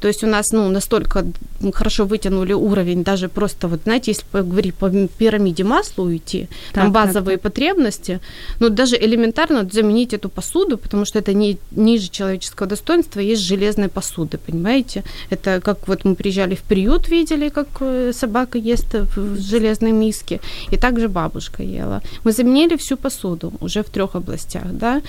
[0.00, 1.26] То есть у нас ну, настолько
[1.72, 6.92] хорошо вытянули уровень, даже просто, вот знаете, если поговорить по пирамиде масла уйти, так, там
[6.92, 8.20] базовые так, потребности,
[8.60, 13.88] ну даже элементарно заменить эту посуду, потому что это не ниже человеческого достоинства, есть железные
[13.88, 15.04] посуды, понимаете?
[15.30, 20.40] Это как вот мы приезжали в приют, видели, как э, собака ест в железной миске,
[20.72, 22.02] и также бабушка ела.
[22.24, 25.02] Мы заменили всю посуду уже в трех областях, да,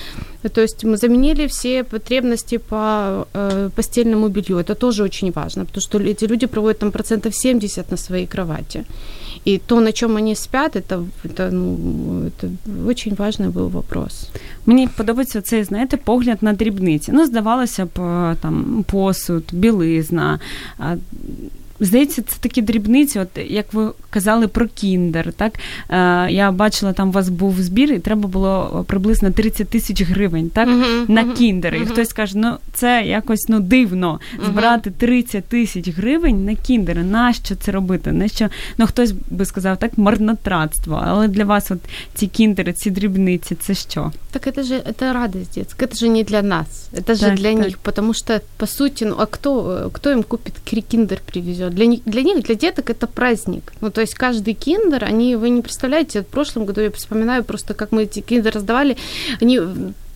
[0.54, 4.58] то есть мы заменили все потребности по э, постельному белью.
[4.58, 8.85] Это тоже очень важно, потому что эти люди проводят там процентов 70 на своей кровати.
[9.47, 12.51] И то, на чем они спят, это, это, ну, это
[12.89, 14.29] очень важный был вопрос.
[14.67, 17.13] Мені подобається цей, знаєте, погляд на дрібниці.
[17.13, 17.91] Ну, здавалося б,
[18.41, 20.41] там посуд, білизна.
[21.84, 25.34] Здається, це такі дрібниці, от як ви казали про кіндер.
[25.34, 25.54] Так
[25.90, 30.50] е, я бачила, там у вас був збір, і треба було приблизно 30 тисяч гривень,
[30.50, 31.76] так uh-huh, на uh-huh, кіндер.
[31.76, 31.88] І uh-huh.
[31.88, 37.04] хтось каже, ну це якось ну дивно збирати 30 тисяч гривень на кіндери.
[37.04, 38.12] Нащо це робити?
[38.12, 41.04] Нащо ну хтось би сказав так, марнотратство.
[41.06, 41.80] Але для вас, от
[42.14, 44.12] ці кіндери, ці дрібниці, це що?
[44.32, 47.60] Так це ж це радість детская, це ж не для нас, це ж для так.
[47.60, 51.71] них, тому що по суті, ну а хто хто їм купить кіндер привезе?
[51.72, 53.74] Для них, для них, для деток это праздник.
[53.82, 57.74] Ну, то есть каждый киндер, они, вы не представляете, в прошлом году я вспоминаю просто,
[57.74, 58.98] как мы эти киндер раздавали,
[59.40, 59.60] они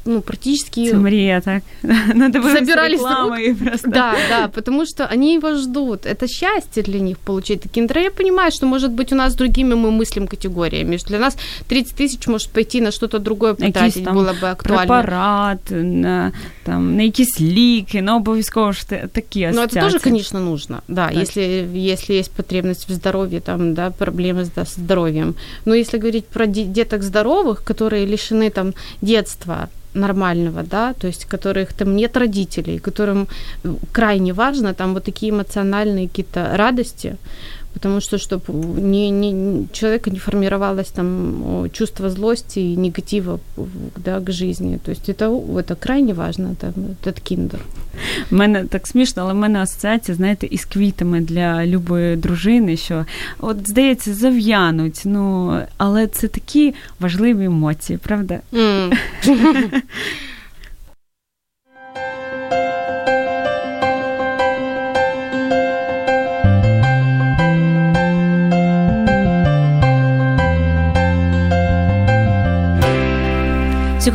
[0.05, 0.91] ну, практически...
[0.91, 1.63] Це мрія, так?
[2.15, 3.01] Надо Собирались
[3.61, 3.89] просто.
[3.89, 6.07] Да, да, потому что они его ждут.
[6.07, 8.03] Это счастье для них получить такие киндеры.
[8.03, 10.99] Я понимаю, что, может быть, у нас с другими мы мыслим категориями.
[11.09, 11.37] Для нас
[11.69, 14.87] 30 тысяч может пойти на что-то другое потратить там, было бы актуально.
[14.87, 16.33] препарат, на,
[16.65, 21.69] там, на якісь ліки, ну, обов'язково ж такі Ну, это тоже, конечно, нужно, да, если,
[21.75, 25.35] если есть потребность в здоровье, там, да, проблемы с здоровьем.
[25.65, 28.73] Но если говорить про деток здоровых, которые лишены, там,
[29.03, 33.28] детства, нормального, да, то есть которых там нет родителей, которым
[33.92, 37.18] крайне важно там вот такие эмоциональные какие-то радости,
[37.75, 43.41] потому что чтобы не, не, человека не формировалось там чувство злости и негатива
[43.97, 44.79] да, к жизни.
[44.85, 46.73] То есть это, это крайне важно, это,
[47.03, 47.61] этот кіндер.
[48.31, 53.07] У мене так смішно, але в мене асоціація, знаєте, із квітами для любої дружини, що
[53.39, 58.41] от, здається, зав'януть, ну, але це такі важливі емоції, правда?
[58.53, 58.97] Mm.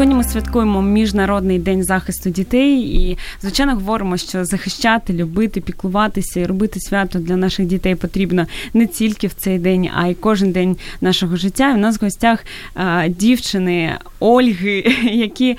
[0.00, 6.44] Сьогодні ми святкуємо Міжнародний день захисту дітей, і звичайно говоримо, що захищати, любити, піклуватися і
[6.44, 10.76] робити свято для наших дітей потрібно не тільки в цей день, а й кожен день
[11.00, 11.70] нашого життя.
[11.70, 12.44] І у нас в гостях
[13.08, 15.56] дівчини Ольги, які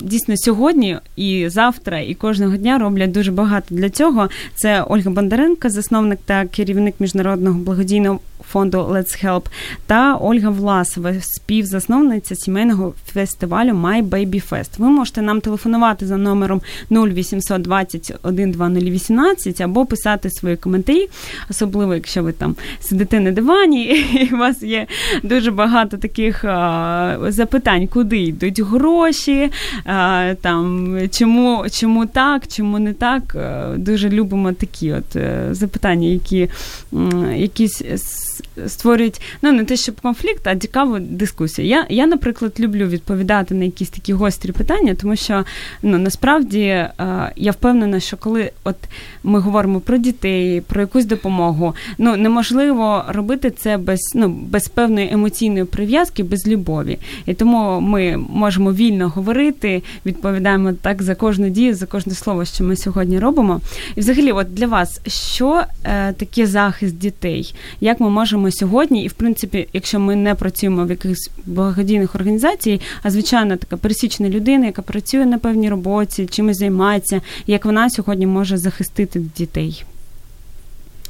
[0.00, 4.28] дійсно сьогодні і завтра, і кожного дня роблять дуже багато для цього.
[4.54, 9.42] Це Ольга Бондаренко, засновник та керівник міжнародного благодійного фонду Let's Help,
[9.86, 14.70] та Ольга Власова, співзасновниця сімейного фестивалю My Baby Fest.
[14.78, 21.08] Ви можете нам телефонувати за номером 0800 21 2018 або писати свої коментарі,
[21.50, 23.84] особливо якщо ви там сидите на дивані,
[24.30, 24.86] і у вас є
[25.22, 29.50] дуже багато таких а, запитань, куди йдуть гроші,
[29.84, 33.36] а, там чому, чому так, чому не так.
[33.76, 36.48] Дуже любимо такі от е, запитання, які
[37.36, 37.82] якісь
[38.66, 41.68] створюють ну не те, щоб конфлікт, а цікаву дискусію.
[41.68, 45.44] Я, я, наприклад, люблю відповідати на якісь такі гострі питання, тому що
[45.82, 46.92] ну насправді е,
[47.36, 48.76] я впевнена, що коли от
[49.22, 55.12] ми говоримо про дітей, про якусь допомогу, ну неможливо робити це без ну без певної
[55.12, 56.98] емоційної прив'язки, без любові.
[57.26, 62.64] І тому ми можемо вільно говорити, відповідаємо так за кожну дію, за кожне слово, що
[62.64, 63.60] ми сьогодні робимо.
[63.96, 67.54] І взагалі, от для вас, що е, таке захист дітей?
[67.80, 68.27] Як ми можемо?
[68.28, 73.56] Можемо сьогодні, і в принципі, якщо ми не працюємо в якихось благодійних організацій, а звичайно
[73.56, 79.20] така пересічна людина, яка працює на певній роботі, чимось займається, як вона сьогодні може захистити
[79.36, 79.84] дітей,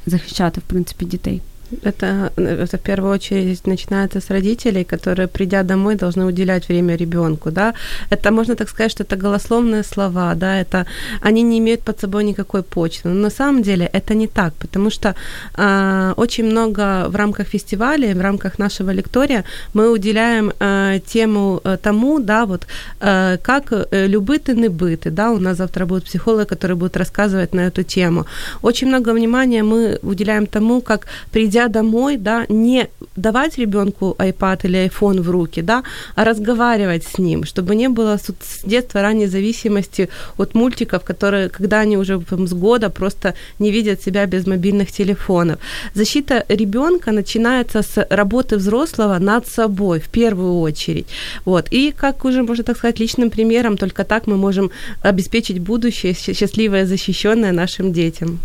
[0.07, 1.40] захищати в принципі дітей.
[1.83, 7.50] Это, это в первую очередь начинается с родителей, которые, придя домой, должны уделять время ребенку,
[7.50, 7.74] да.
[8.11, 10.87] Это можно так сказать, что это голословные слова, да, это
[11.20, 13.09] они не имеют под собой никакой почты.
[13.09, 15.14] Но на самом деле это не так, потому что
[15.57, 22.18] э, очень много в рамках фестиваля, в рамках нашего лектория мы уделяем э, тему тому,
[22.20, 22.66] да, вот
[23.00, 27.54] э, как э, любыты не быты, да, у нас завтра будет психолог, который будет рассказывать
[27.54, 28.26] на эту тему.
[28.62, 34.61] Очень много внимания мы уделяем тому, как придя придя домой, да, не давать ребенку iPad
[34.64, 35.83] или iPhone в руки, да,
[36.16, 41.81] а разговаривать с ним, чтобы не было с детства ранней зависимости от мультиков, которые, когда
[41.81, 45.59] они уже там, с года просто не видят себя без мобильных телефонов.
[45.94, 51.07] Защита ребенка начинается с работы взрослого над собой в первую очередь.
[51.44, 51.73] Вот.
[51.73, 54.71] И, как уже можно так сказать, личным примером, только так мы можем
[55.03, 58.38] обеспечить будущее счастливое, защищенное нашим детям.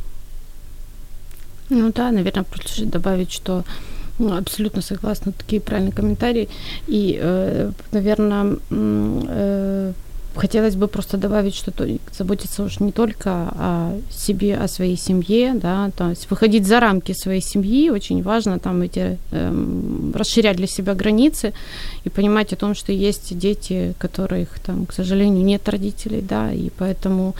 [1.73, 3.63] Ну да, наверное, просто добавить, что
[4.19, 6.47] ну, абсолютно согласна, такие правильные комментарии.
[6.87, 9.93] И, э, наверное, э,
[10.35, 11.71] хотелось бы просто добавить, что
[12.11, 17.13] заботиться уж не только о себе, о своей семье, да, то есть выходить за рамки
[17.13, 21.53] своей семьи, очень важно там эти, эм, расширять для себя границы
[22.05, 26.69] и понимать о том, что есть дети, которых там, к сожалению, нет родителей, да, и
[26.77, 27.35] поэтому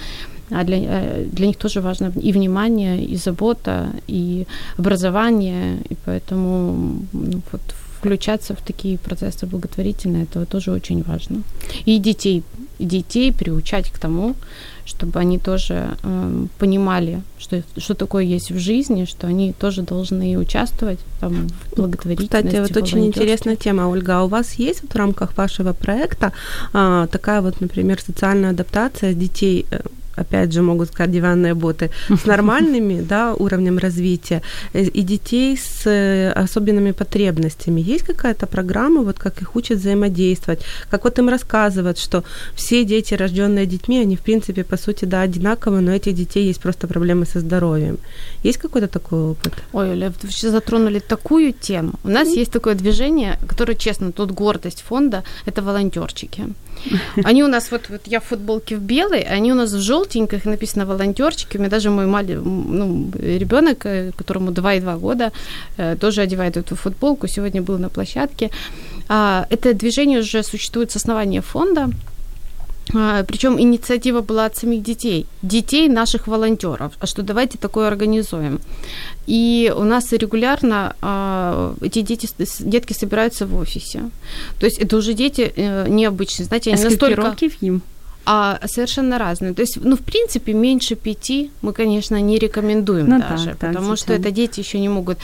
[0.50, 4.46] а для, э, для них тоже важно и внимание, и забота, и
[4.78, 7.62] образование, и поэтому ну, вот,
[8.04, 11.44] включаться в такие процессы благотворительные, это тоже очень важно.
[11.86, 12.44] И детей,
[12.80, 14.36] и детей приучать к тому,
[14.86, 20.38] чтобы они тоже э, понимали, что, что такое есть в жизни, что они тоже должны
[20.38, 22.48] участвовать там, в благотворительности.
[22.48, 24.18] Кстати, вот очень интересная тема, Ольга.
[24.18, 26.32] А у вас есть вот в рамках вашего проекта
[26.74, 29.80] а, такая вот, например, социальная адаптация детей э,
[30.16, 34.42] опять же, могут сказать, диванные боты, с нормальными да, уровнем развития,
[34.74, 37.82] э, и детей с э, особенными потребностями.
[37.82, 42.24] Есть какая-то программа, вот как их учат взаимодействовать, как вот им рассказывают, что
[42.56, 46.62] все дети, рожденные детьми, они, в принципе, по сути, да, одинаковые, но этих детей есть
[46.62, 47.98] просто проблемы со здоровьем.
[48.44, 49.54] Есть какой-то такой опыт?
[49.74, 51.94] Ой, Оля, вы сейчас затронули такую тему.
[52.04, 56.44] У нас есть такое движение, которое, честно, тут гордость фонда, это волонтерчики.
[57.24, 60.46] Они у нас, вот, вот я в футболке в белой, они у нас в желтеньких,
[60.46, 61.58] написано волонтерчики.
[61.58, 65.32] У меня даже мой мали, ну, ребенок, э, которому 2,2 года,
[65.78, 68.50] э, тоже одевает эту футболку, сегодня был на площадке.
[69.08, 71.90] А, это движение уже существует с основания фонда.
[72.96, 76.92] А, Причем инициатива была от самих детей, детей наших волонтеров.
[77.00, 78.60] А что давайте такое организуем.
[79.30, 82.28] И у нас регулярно а, эти дети,
[82.60, 84.00] детки собираются в офисе.
[84.60, 86.46] То есть это уже дети э, необычные.
[86.46, 87.36] Знаете, они а настолько...
[87.62, 87.82] їм?
[88.26, 89.54] А совершенно разные.
[89.54, 93.92] То есть, ну, в принципе, меньше пяти мы, конечно, не рекомендуем ну, даже, да, потому
[93.92, 95.18] да, что это дети еще не могут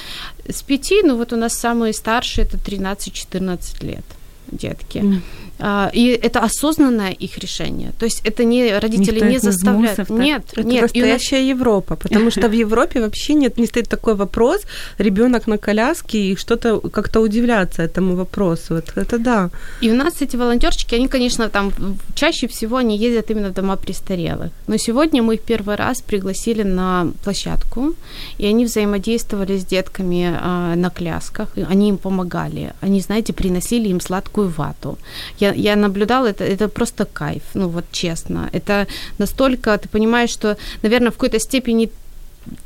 [0.47, 4.03] с пяти, ну, вот у нас самые старшие, это 13-14 лет
[4.51, 4.97] детки.
[4.97, 5.21] Mm.
[5.59, 7.91] А, и это осознанное их решение.
[7.99, 9.97] То есть это не родители Никто не заставляют.
[9.97, 10.81] Мусов, нет, это нет.
[10.81, 11.49] настоящая нас...
[11.49, 14.61] Европа, потому что в Европе вообще нет, не стоит такой вопрос,
[14.97, 18.75] ребенок на коляске и что-то как-то удивляться этому вопросу.
[18.75, 19.49] Вот это да.
[19.81, 21.73] И у нас эти волонтерчики, они, конечно, там
[22.15, 24.51] чаще всего они ездят именно в дома престарелых.
[24.67, 27.93] Но сегодня мы их первый раз пригласили на площадку,
[28.37, 32.73] и они взаимодействовали с детками а, на колясках, они им помогали.
[32.81, 34.97] Они, знаете, приносили им сладкую вату.
[35.39, 38.49] Я я, наблюдала, это, это просто кайф, ну вот честно.
[38.53, 38.87] Это
[39.17, 41.89] настолько, ты понимаешь, что, наверное, в какой-то степени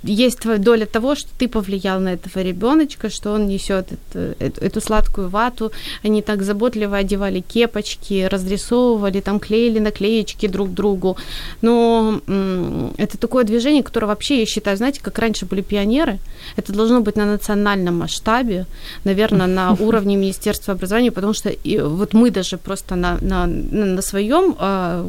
[0.04, 4.62] есть твоя доля того, что ты повлиял на этого ребеночка, что он несет эту, эту,
[4.62, 5.72] эту сладкую вату.
[6.04, 11.18] Они так заботливо одевали кепочки, разрисовывали, там клеили наклеечки друг другу.
[11.62, 16.20] Но м- это такое движение, которое вообще, я считаю, знаете, как раньше были пионеры,
[16.58, 18.66] это должно быть на национальном масштабе,
[19.06, 24.02] наверное, на уровне Министерства образования, потому что и, вот мы даже просто на, на, на
[24.02, 25.06] своем а,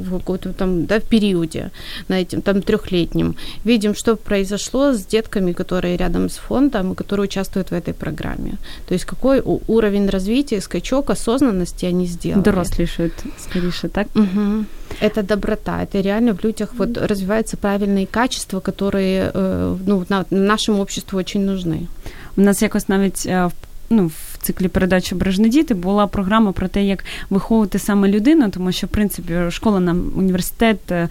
[0.58, 1.70] там, да, периоде,
[2.08, 7.70] на этим там трехлетнем, видим, что произошло с детками, которые рядом с фондом, которые участвуют
[7.70, 8.58] в этой программе.
[8.86, 12.42] То есть какой уровень развития, скачок осознанности они сделали.
[12.42, 14.06] Дорослішають, скоріше, так?
[14.14, 14.64] Угу.
[15.01, 20.81] Это доброта, это реально в людях вот развиваются правильные качества, которые э, ну, на, нашему
[20.81, 21.87] обществу очень нужны.
[22.37, 23.51] У нас якось навіть в
[23.89, 28.71] ну, в циклі передачі «Бережні діти була програма про те, як виховувати саме людину, тому
[28.71, 31.09] що в принципі школа нам університет, е,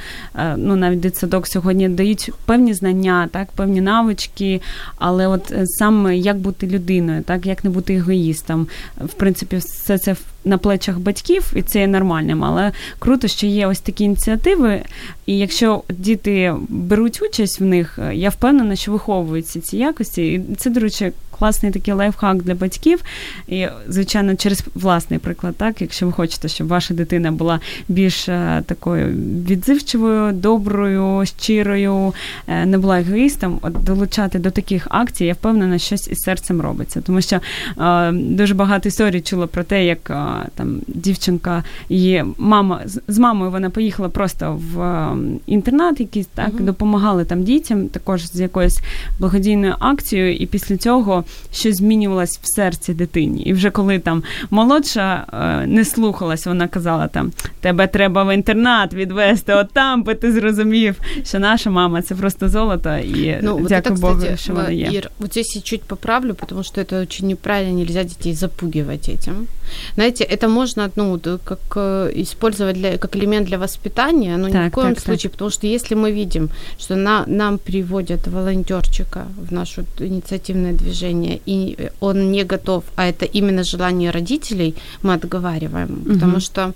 [0.56, 4.60] ну навіть дитсадок сьогодні дають певні знання, так, певні навички,
[4.96, 8.66] але от е, саме як бути людиною, так як не бути егоїстом,
[9.00, 12.43] в принципі, все це на плечах батьків, і це є нормальним.
[12.43, 14.81] Але круто, що є ось такі ініціативи.
[15.25, 20.33] І якщо діти беруть участь в них, е, я впевнена, що виховуються ці якості.
[20.33, 23.03] І це, до речі, класний такий лайфхак для батьків.
[23.47, 28.63] І, звичайно, через власний приклад, так, якщо ви хочете, щоб ваша дитина була більш е,
[28.65, 29.07] такою
[29.47, 32.13] відзивчивою, доброю, щирою,
[32.47, 37.01] е, не була егоїстом, от долучати до таких акцій, я впевнена, щось із серцем робиться.
[37.01, 37.39] Тому що
[37.79, 40.11] е, дуже багато історій чула про те, як
[40.55, 46.63] там дівчинка, її мама з мамою вона поїхала просто в е, інтернат, якийсь так uh
[46.63, 48.79] допомагали там дітям, також з якоюсь
[49.19, 53.43] благодійною акцією, і після цього щось змінювалось в серці дитині.
[53.43, 57.31] І вже коли там молодша е, не слухалась, вона казала там:
[57.61, 62.49] тебе треба в інтернат відвести, от там би ти зрозумів, що наша мама це просто
[62.49, 64.89] золото, і ну, дякую Богу, кстати, що вона є.
[64.93, 69.47] Ир, вот здесь я чуть поправлю, потому что это очень неправильно, нельзя детей запугивать этим.
[69.95, 74.69] Знаете, это можно, ну, как э, использовать для, как элемент для воспитания, но так, ни
[74.69, 75.31] в коем так, случае, так.
[75.31, 76.49] потому что если мы видим,
[76.79, 83.25] что на, нам приводят волонтерчика в наше инициативное движение, и он не готов, а это
[83.25, 85.91] именно желание родителей, мы отговариваем.
[85.91, 86.13] Угу.
[86.13, 86.73] Потому что,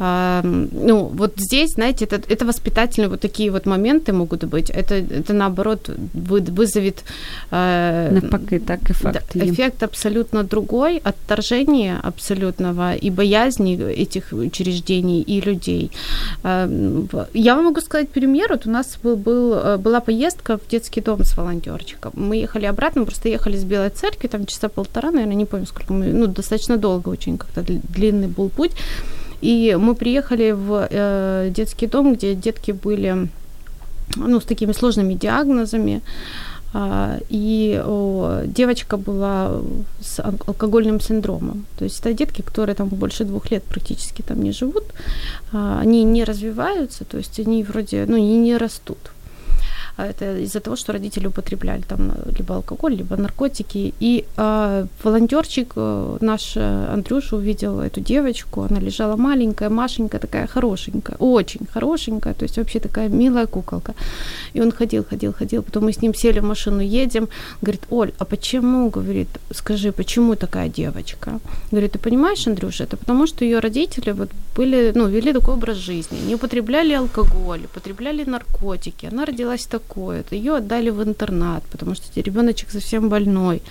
[0.00, 0.40] э,
[0.72, 4.70] ну, вот здесь, знаете, это, это воспитательные вот такие вот моменты могут быть.
[4.70, 7.04] Это, это наоборот вызовет...
[7.50, 9.24] Э, Навпаки, так, эффект.
[9.34, 11.98] Да, эффект абсолютно другой, отторжение
[12.78, 15.90] абсолютного и боязни этих учреждений и людей.
[16.44, 16.68] Э,
[17.34, 18.48] я вам могу сказать пример.
[18.50, 22.12] Вот у нас был, был, э, была поездка в детский дом с волонтерчиком.
[22.14, 25.92] Мы ехали обратно, просто ехали с Белой церкви, там часа полтора, наверное, не помню, сколько
[25.92, 28.72] мы, ну, достаточно долго очень, как-то длинный был путь.
[29.44, 33.28] И мы приехали в э, детский дом, где детки были
[34.16, 36.00] ну, с такими сложными диагнозами.
[37.30, 39.62] И о, девочка была
[40.00, 41.64] с алкогольным синдромом.
[41.78, 44.84] То есть это детки, которые там больше двух лет практически там не живут.
[45.52, 48.98] А, они не развиваются, то есть они вроде, ну, и не растут.
[49.98, 53.92] А это из-за того, что родители употребляли там либо алкоголь, либо наркотики.
[54.00, 60.46] И э, волонтерчик э, наш э, Андрюша увидел эту девочку, она лежала маленькая, Машенькая, такая
[60.46, 63.94] хорошенькая, очень хорошенькая, то есть вообще такая милая куколка.
[64.54, 67.28] И он ходил, ходил, ходил, потом мы с ним сели в машину, едем,
[67.62, 71.40] говорит, Оль, а почему, говорит, скажи, почему такая девочка?
[71.72, 75.76] Говорит, ты понимаешь, Андрюша, это потому, что ее родители вот были, ну, вели такой образ
[75.76, 80.32] жизни, не употребляли алкоголь, употребляли наркотики, она родилась такой беспокоит.
[80.32, 83.62] Ее отдали в интернат, потому что ребеночек совсем больной.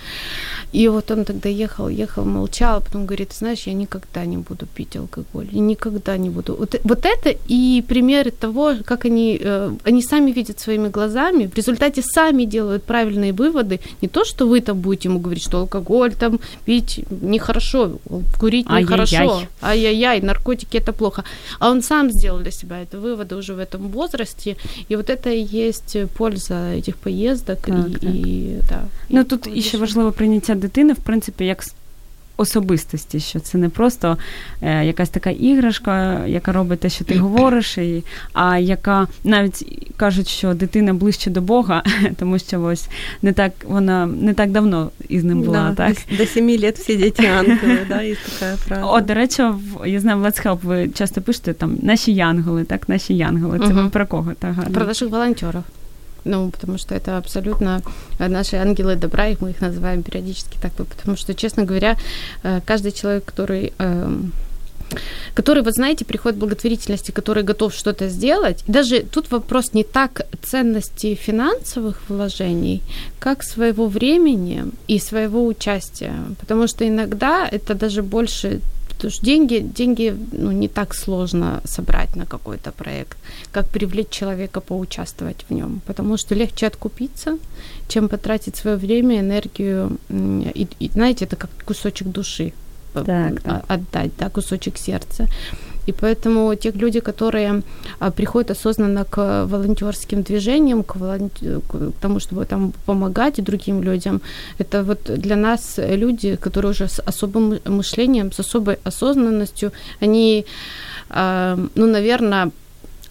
[0.72, 4.66] И вот он тогда ехал, ехал, молчал, а потом говорит, знаешь, я никогда не буду
[4.66, 6.54] пить алкоголь, я никогда не буду.
[6.54, 11.56] Вот, вот это и примеры того, как они, э, они сами видят своими глазами, в
[11.56, 13.80] результате сами делают правильные выводы.
[14.02, 17.98] Не то, что вы там будете ему говорить, что алкоголь там пить нехорошо,
[18.38, 21.24] курить нехорошо, ай-яй-яй, наркотики это плохо.
[21.58, 24.56] А он сам сделал для себя это выводы уже в этом возрасте,
[24.90, 28.04] и вот это и есть польза этих поїздок так, і, так.
[28.04, 28.82] і да.
[29.08, 31.62] Ну тут і ще важливо прийняття дитини, в принципі, як
[32.38, 34.18] особистості, що це не просто
[34.62, 40.28] е, якась така іграшка, яка робить те, що ти говориш, і, а яка навіть кажуть,
[40.28, 41.82] що дитина ближче до Бога,
[42.16, 42.88] тому що ось
[43.22, 45.74] не так вона не так давно із ним була.
[45.76, 45.96] Да, так?
[46.18, 48.84] До семи лет всі діти ангели, да, є така фраза.
[48.84, 52.64] О, до речі, в, я знаю, в Let's Help ви часто пишете там наші янголи,
[52.64, 53.58] так, наші янголи.
[53.58, 53.82] Це угу.
[53.82, 54.32] ви про кого?
[54.38, 55.62] Так, Про наших волонтерів.
[56.28, 57.80] Ну, потому что это абсолютно
[58.18, 61.96] э, наши ангелы добра, их мы их называем периодически так, потому что, честно говоря,
[62.42, 64.32] э, каждый человек, который эм,
[65.34, 68.64] который, вот знаете, приходит благотворительности, который готов что-то сделать.
[68.66, 72.82] Даже тут вопрос не так ценности финансовых вложений,
[73.18, 76.14] как своего времени и своего участия.
[76.40, 78.60] Потому что иногда это даже больше
[78.98, 83.16] Потому что деньги, деньги ну, не так сложно собрать на какой-то проект,
[83.52, 85.80] как привлечь человека поучаствовать в нем.
[85.86, 87.38] Потому что легче откупиться,
[87.86, 89.98] чем потратить свое время, энергию.
[90.10, 92.52] И, и знаете, это как кусочек души
[92.92, 93.64] так, так.
[93.68, 95.28] отдать, да, кусочек сердца.
[95.88, 97.62] И поэтому те люди, которые
[97.98, 101.30] а, приходят осознанно к волонтерским движениям, к, волон...
[101.30, 104.20] к тому, чтобы там помогать другим людям,
[104.58, 109.72] это вот для нас люди, которые уже с особым мышлением, с особой осознанностью,
[110.02, 110.44] они,
[111.08, 112.50] а, ну, наверное,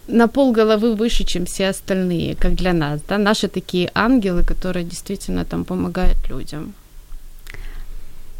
[0.06, 4.84] на пол головы выше, чем все остальные, как для нас, да, наши такие ангелы, которые
[4.84, 6.74] действительно там помогают людям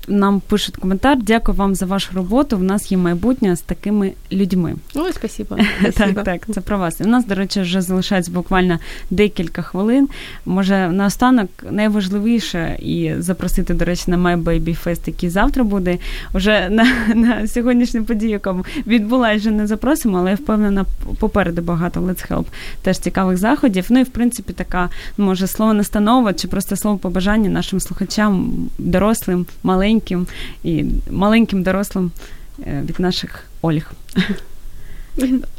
[0.08, 1.18] нам пишуть коментар.
[1.22, 2.56] Дякую вам за вашу роботу.
[2.56, 4.74] В нас є майбутнє з такими людьми.
[4.94, 5.56] Ой, спасибо.
[5.96, 7.00] Так, так, це про вас.
[7.00, 8.78] У нас, до речі, вже залишається буквально
[9.10, 10.08] декілька хвилин.
[10.46, 15.98] Може, наостанок найважливіше і запросити, до речі, на My Baby Fest, який завтра буде.
[16.34, 18.56] Уже на на сьогоднішню подію, яка
[18.86, 20.84] відбулася, вже не запросимо, але я впевнена,
[21.18, 22.44] попереду багато Let's Help
[22.82, 23.86] теж цікавих заходів.
[23.90, 24.88] Ну і в принципі така,
[25.18, 30.26] може, слово настанова чи просто слово побажання нашим слухачам, дорослим, маленьким маленьким
[30.64, 32.10] і маленьким дорослим
[32.58, 33.92] від наших Ольг.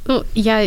[0.09, 0.65] Ну, я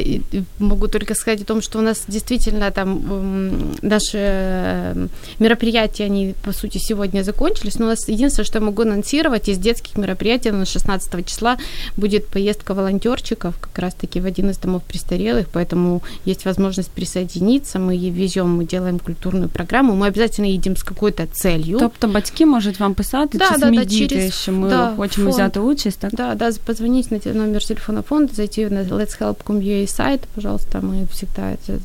[0.61, 5.09] могу только сказать о том, что у нас действительно там наши э,
[5.41, 9.59] мероприятия, они, по сути, сегодня закончились, но у нас единственное, что я могу анонсировать, из
[9.59, 11.57] детских мероприятий на 16 числа
[11.97, 17.97] будет поездка волонтерчиков как раз-таки в один из домов престарелых, поэтому есть возможность присоединиться, мы
[17.97, 21.79] везем, мы делаем культурную программу, мы обязательно едем с какой-то целью.
[21.81, 25.35] Тобто батьки можуть вам писати, да, чи да, да, через, що ми да, хочемо фонд.
[25.35, 26.15] взяти участь, так?
[26.15, 31.07] Да, да, позвонить на номер телефона фонда, зайти на Let's Help help.com.ua сайт, пожалуйста, мы
[31.07, 31.79] всегда это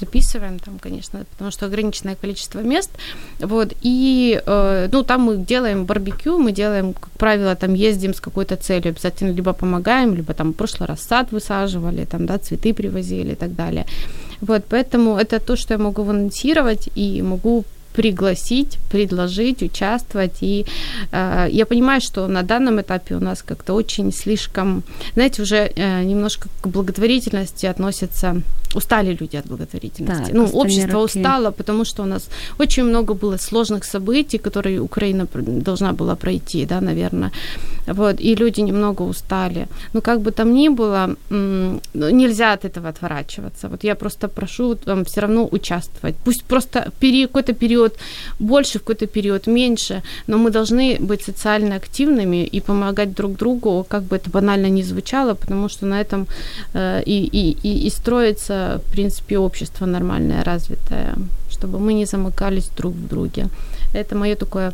[0.00, 2.90] записываем там, конечно, потому что ограниченное количество мест,
[3.40, 8.20] вот, и, э, ну, там мы делаем барбекю, мы делаем, как правило, там ездим с
[8.20, 12.74] какой-то целью, обязательно либо помогаем, либо там в прошлый раз сад высаживали, там, да, цветы
[12.74, 13.86] привозили и так далее,
[14.40, 17.64] вот, поэтому это то, что я могу анонсировать и могу
[17.94, 20.38] пригласить, предложить, участвовать.
[20.42, 20.66] И
[21.12, 24.82] э, я понимаю, что на данном этапе у нас как-то очень слишком,
[25.14, 28.42] знаете, уже э, немножко к благотворительности относятся,
[28.74, 30.32] устали люди от благотворительности.
[30.32, 31.18] Да, ну, общество руки.
[31.18, 36.66] устало, потому что у нас очень много было сложных событий, которые Украина должна была пройти,
[36.66, 37.30] да, наверное.
[37.86, 39.66] Вот, и люди немного устали.
[39.92, 43.68] Но как бы там ни было, ну, нельзя от этого отворачиваться.
[43.68, 46.14] Вот я просто прошу вам все равно участвовать.
[46.24, 47.94] Пусть просто период, какой-то период
[48.38, 53.84] больше, в какой-то период меньше, но мы должны быть социально активными и помогать друг другу,
[53.88, 56.26] как бы это банально не звучало, потому что на этом
[56.74, 61.14] э, и, и, и, и строится, в принципе, общество нормальное, развитое,
[61.50, 63.48] чтобы мы не замыкались друг в друге.
[63.94, 64.72] Это мое такое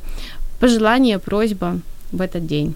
[0.60, 1.78] пожелание, просьба
[2.12, 2.74] в этот день.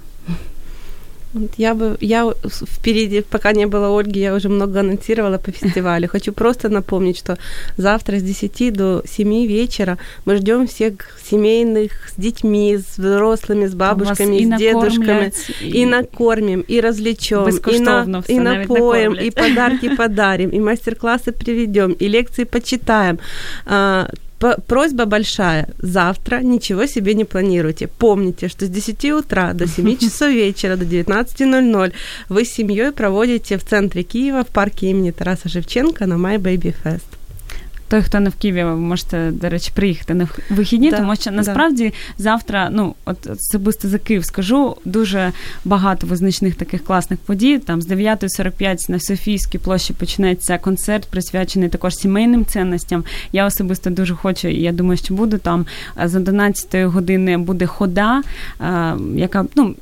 [1.56, 6.08] Я бы, я впереди, пока не было Ольги, я уже много анонсировала по фестивалю.
[6.08, 7.38] Хочу просто напомнить, что
[7.76, 13.74] завтра с 10 до 7 вечера мы ждем всех семейных с детьми, с взрослыми, с
[13.74, 15.32] бабушками, с дедушками.
[15.60, 15.82] И...
[15.82, 22.08] и накормим, и развлечем, и, на, и напоем, и подарки подарим, и мастер-классы приведем, и
[22.08, 23.18] лекции почитаем
[23.66, 24.08] а,
[24.66, 25.68] просьба большая.
[25.78, 27.86] Завтра ничего себе не планируйте.
[27.86, 31.92] Помните, что с 10 утра до 7 часов вечера, до 19.00
[32.28, 36.74] вы с семьей проводите в центре Киева в парке имени Тараса Шевченко на My Baby
[36.84, 37.23] Fest
[37.94, 41.30] той, хто не в Києві, ви можете, до речі, приїхати на вихідні, да, тому що
[41.30, 42.22] насправді да.
[42.22, 45.32] завтра, ну от особисто за Київ скажу, дуже
[45.64, 47.58] багато визначних таких класних подій.
[47.58, 53.04] Там з 9.45 на Софійській площі почнеться концерт, присвячений також сімейним цінностям.
[53.32, 55.66] Я особисто дуже хочу, і я думаю, що буду там.
[56.04, 58.22] За 11 години буде хода,
[59.14, 59.74] яка ну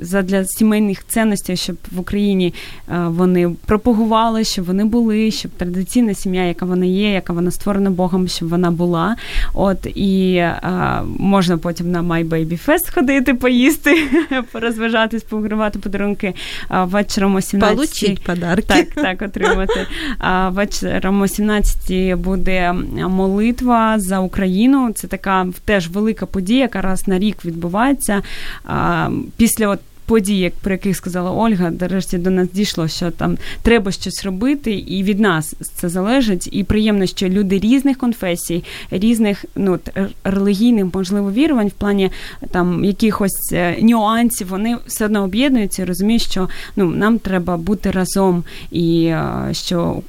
[0.00, 2.54] задля сімейних цінностей, щоб в Україні
[2.88, 7.90] е, вони пропагували, щоб вони були, щоб традиційна сім'я, яка вона є, яка вона створена
[7.90, 9.16] Богом, щоб вона була.
[9.54, 13.96] От і а, е, можна потім на My Baby Fest ходити, поїсти,
[14.52, 16.34] порозважатись, погривати подарунки
[16.68, 18.66] а, вечором о 17 Получить подарки.
[18.66, 19.86] Так, так, отримати.
[20.18, 22.72] А вечором о 17 буде
[23.08, 24.92] молитва за Україну.
[24.94, 28.22] Це така теж велика подія, яка раз на рік відбувається.
[28.64, 29.08] А,
[29.40, 34.24] після от подій, про яких сказала Ольга, нарешті до нас дійшло, що там треба щось
[34.24, 36.48] робити, і від нас це залежить.
[36.52, 39.78] І приємно, що люди різних конфесій, різних ну
[40.24, 42.10] релігійних, можливо, вірувань в плані
[42.50, 47.90] там якихось е, нюансів, вони все одно об'єднуються і розуміють, що ну нам треба бути
[47.90, 50.02] разом, і е, що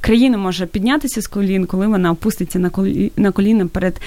[0.00, 2.58] країна може піднятися з колін, коли вона опуститься
[3.16, 4.00] на коліна перед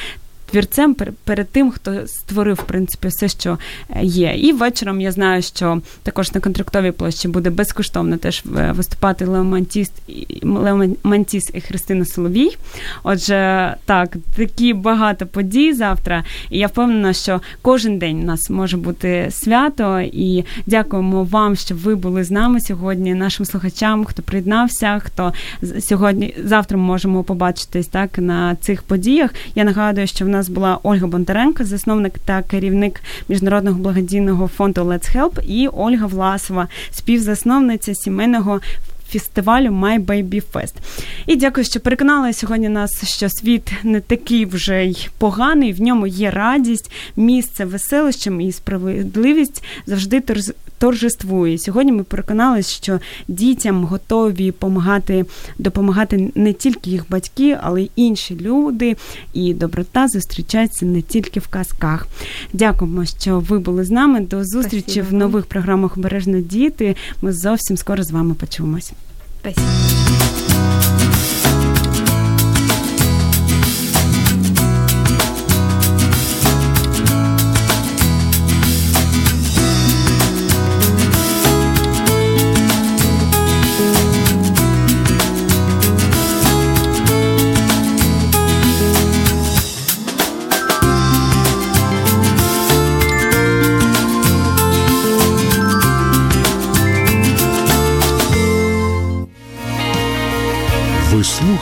[0.50, 3.58] твірцем перед тим, хто створив в принципі все, що
[3.90, 4.34] е, є.
[4.38, 9.94] І вечором я знаю, що також на контрактовій площі буде безкоштовно теж е, виступати Леомантіст
[10.44, 12.58] Леомантіс і Христина Соловій.
[13.04, 16.24] Отже, так, такі багато подій завтра.
[16.50, 20.00] І я впевнена, що кожен день у нас може бути свято.
[20.00, 25.34] І дякуємо вам, що ви були з нами сьогодні, нашим слухачам, хто приєднався, хто
[25.80, 29.32] сьогодні завтра можемо побачитись так на цих подіях.
[29.56, 34.81] Я нагадую, що в нас нас була Ольга Бондаренко, засновник та керівник міжнародного благодійного фонду
[34.81, 38.61] Let's Help, і Ольга Власова, співзасновниця сімейного.
[39.12, 40.74] Фестивалю My Baby Fest.
[41.28, 46.08] І дякую, що переконали сьогодні нас, що світ не такий вже й поганий, в ньому
[46.08, 50.22] є радість, місце веселищем і справедливість завжди
[50.78, 51.58] торжествує.
[51.58, 55.26] Сьогодні ми переконалися, що дітям готові допомагати,
[55.58, 58.96] допомагати не тільки їх батьки, але й інші люди.
[59.34, 62.08] І доброта зустрічається не тільки в казках.
[62.54, 64.20] Дякуємо, що ви були з нами.
[64.20, 65.08] До зустрічі Спасибо.
[65.10, 66.96] в нових програмах Обережно діти.
[67.22, 68.92] Ми зовсім скоро з вами почуємось.
[69.42, 71.19] Спасибо.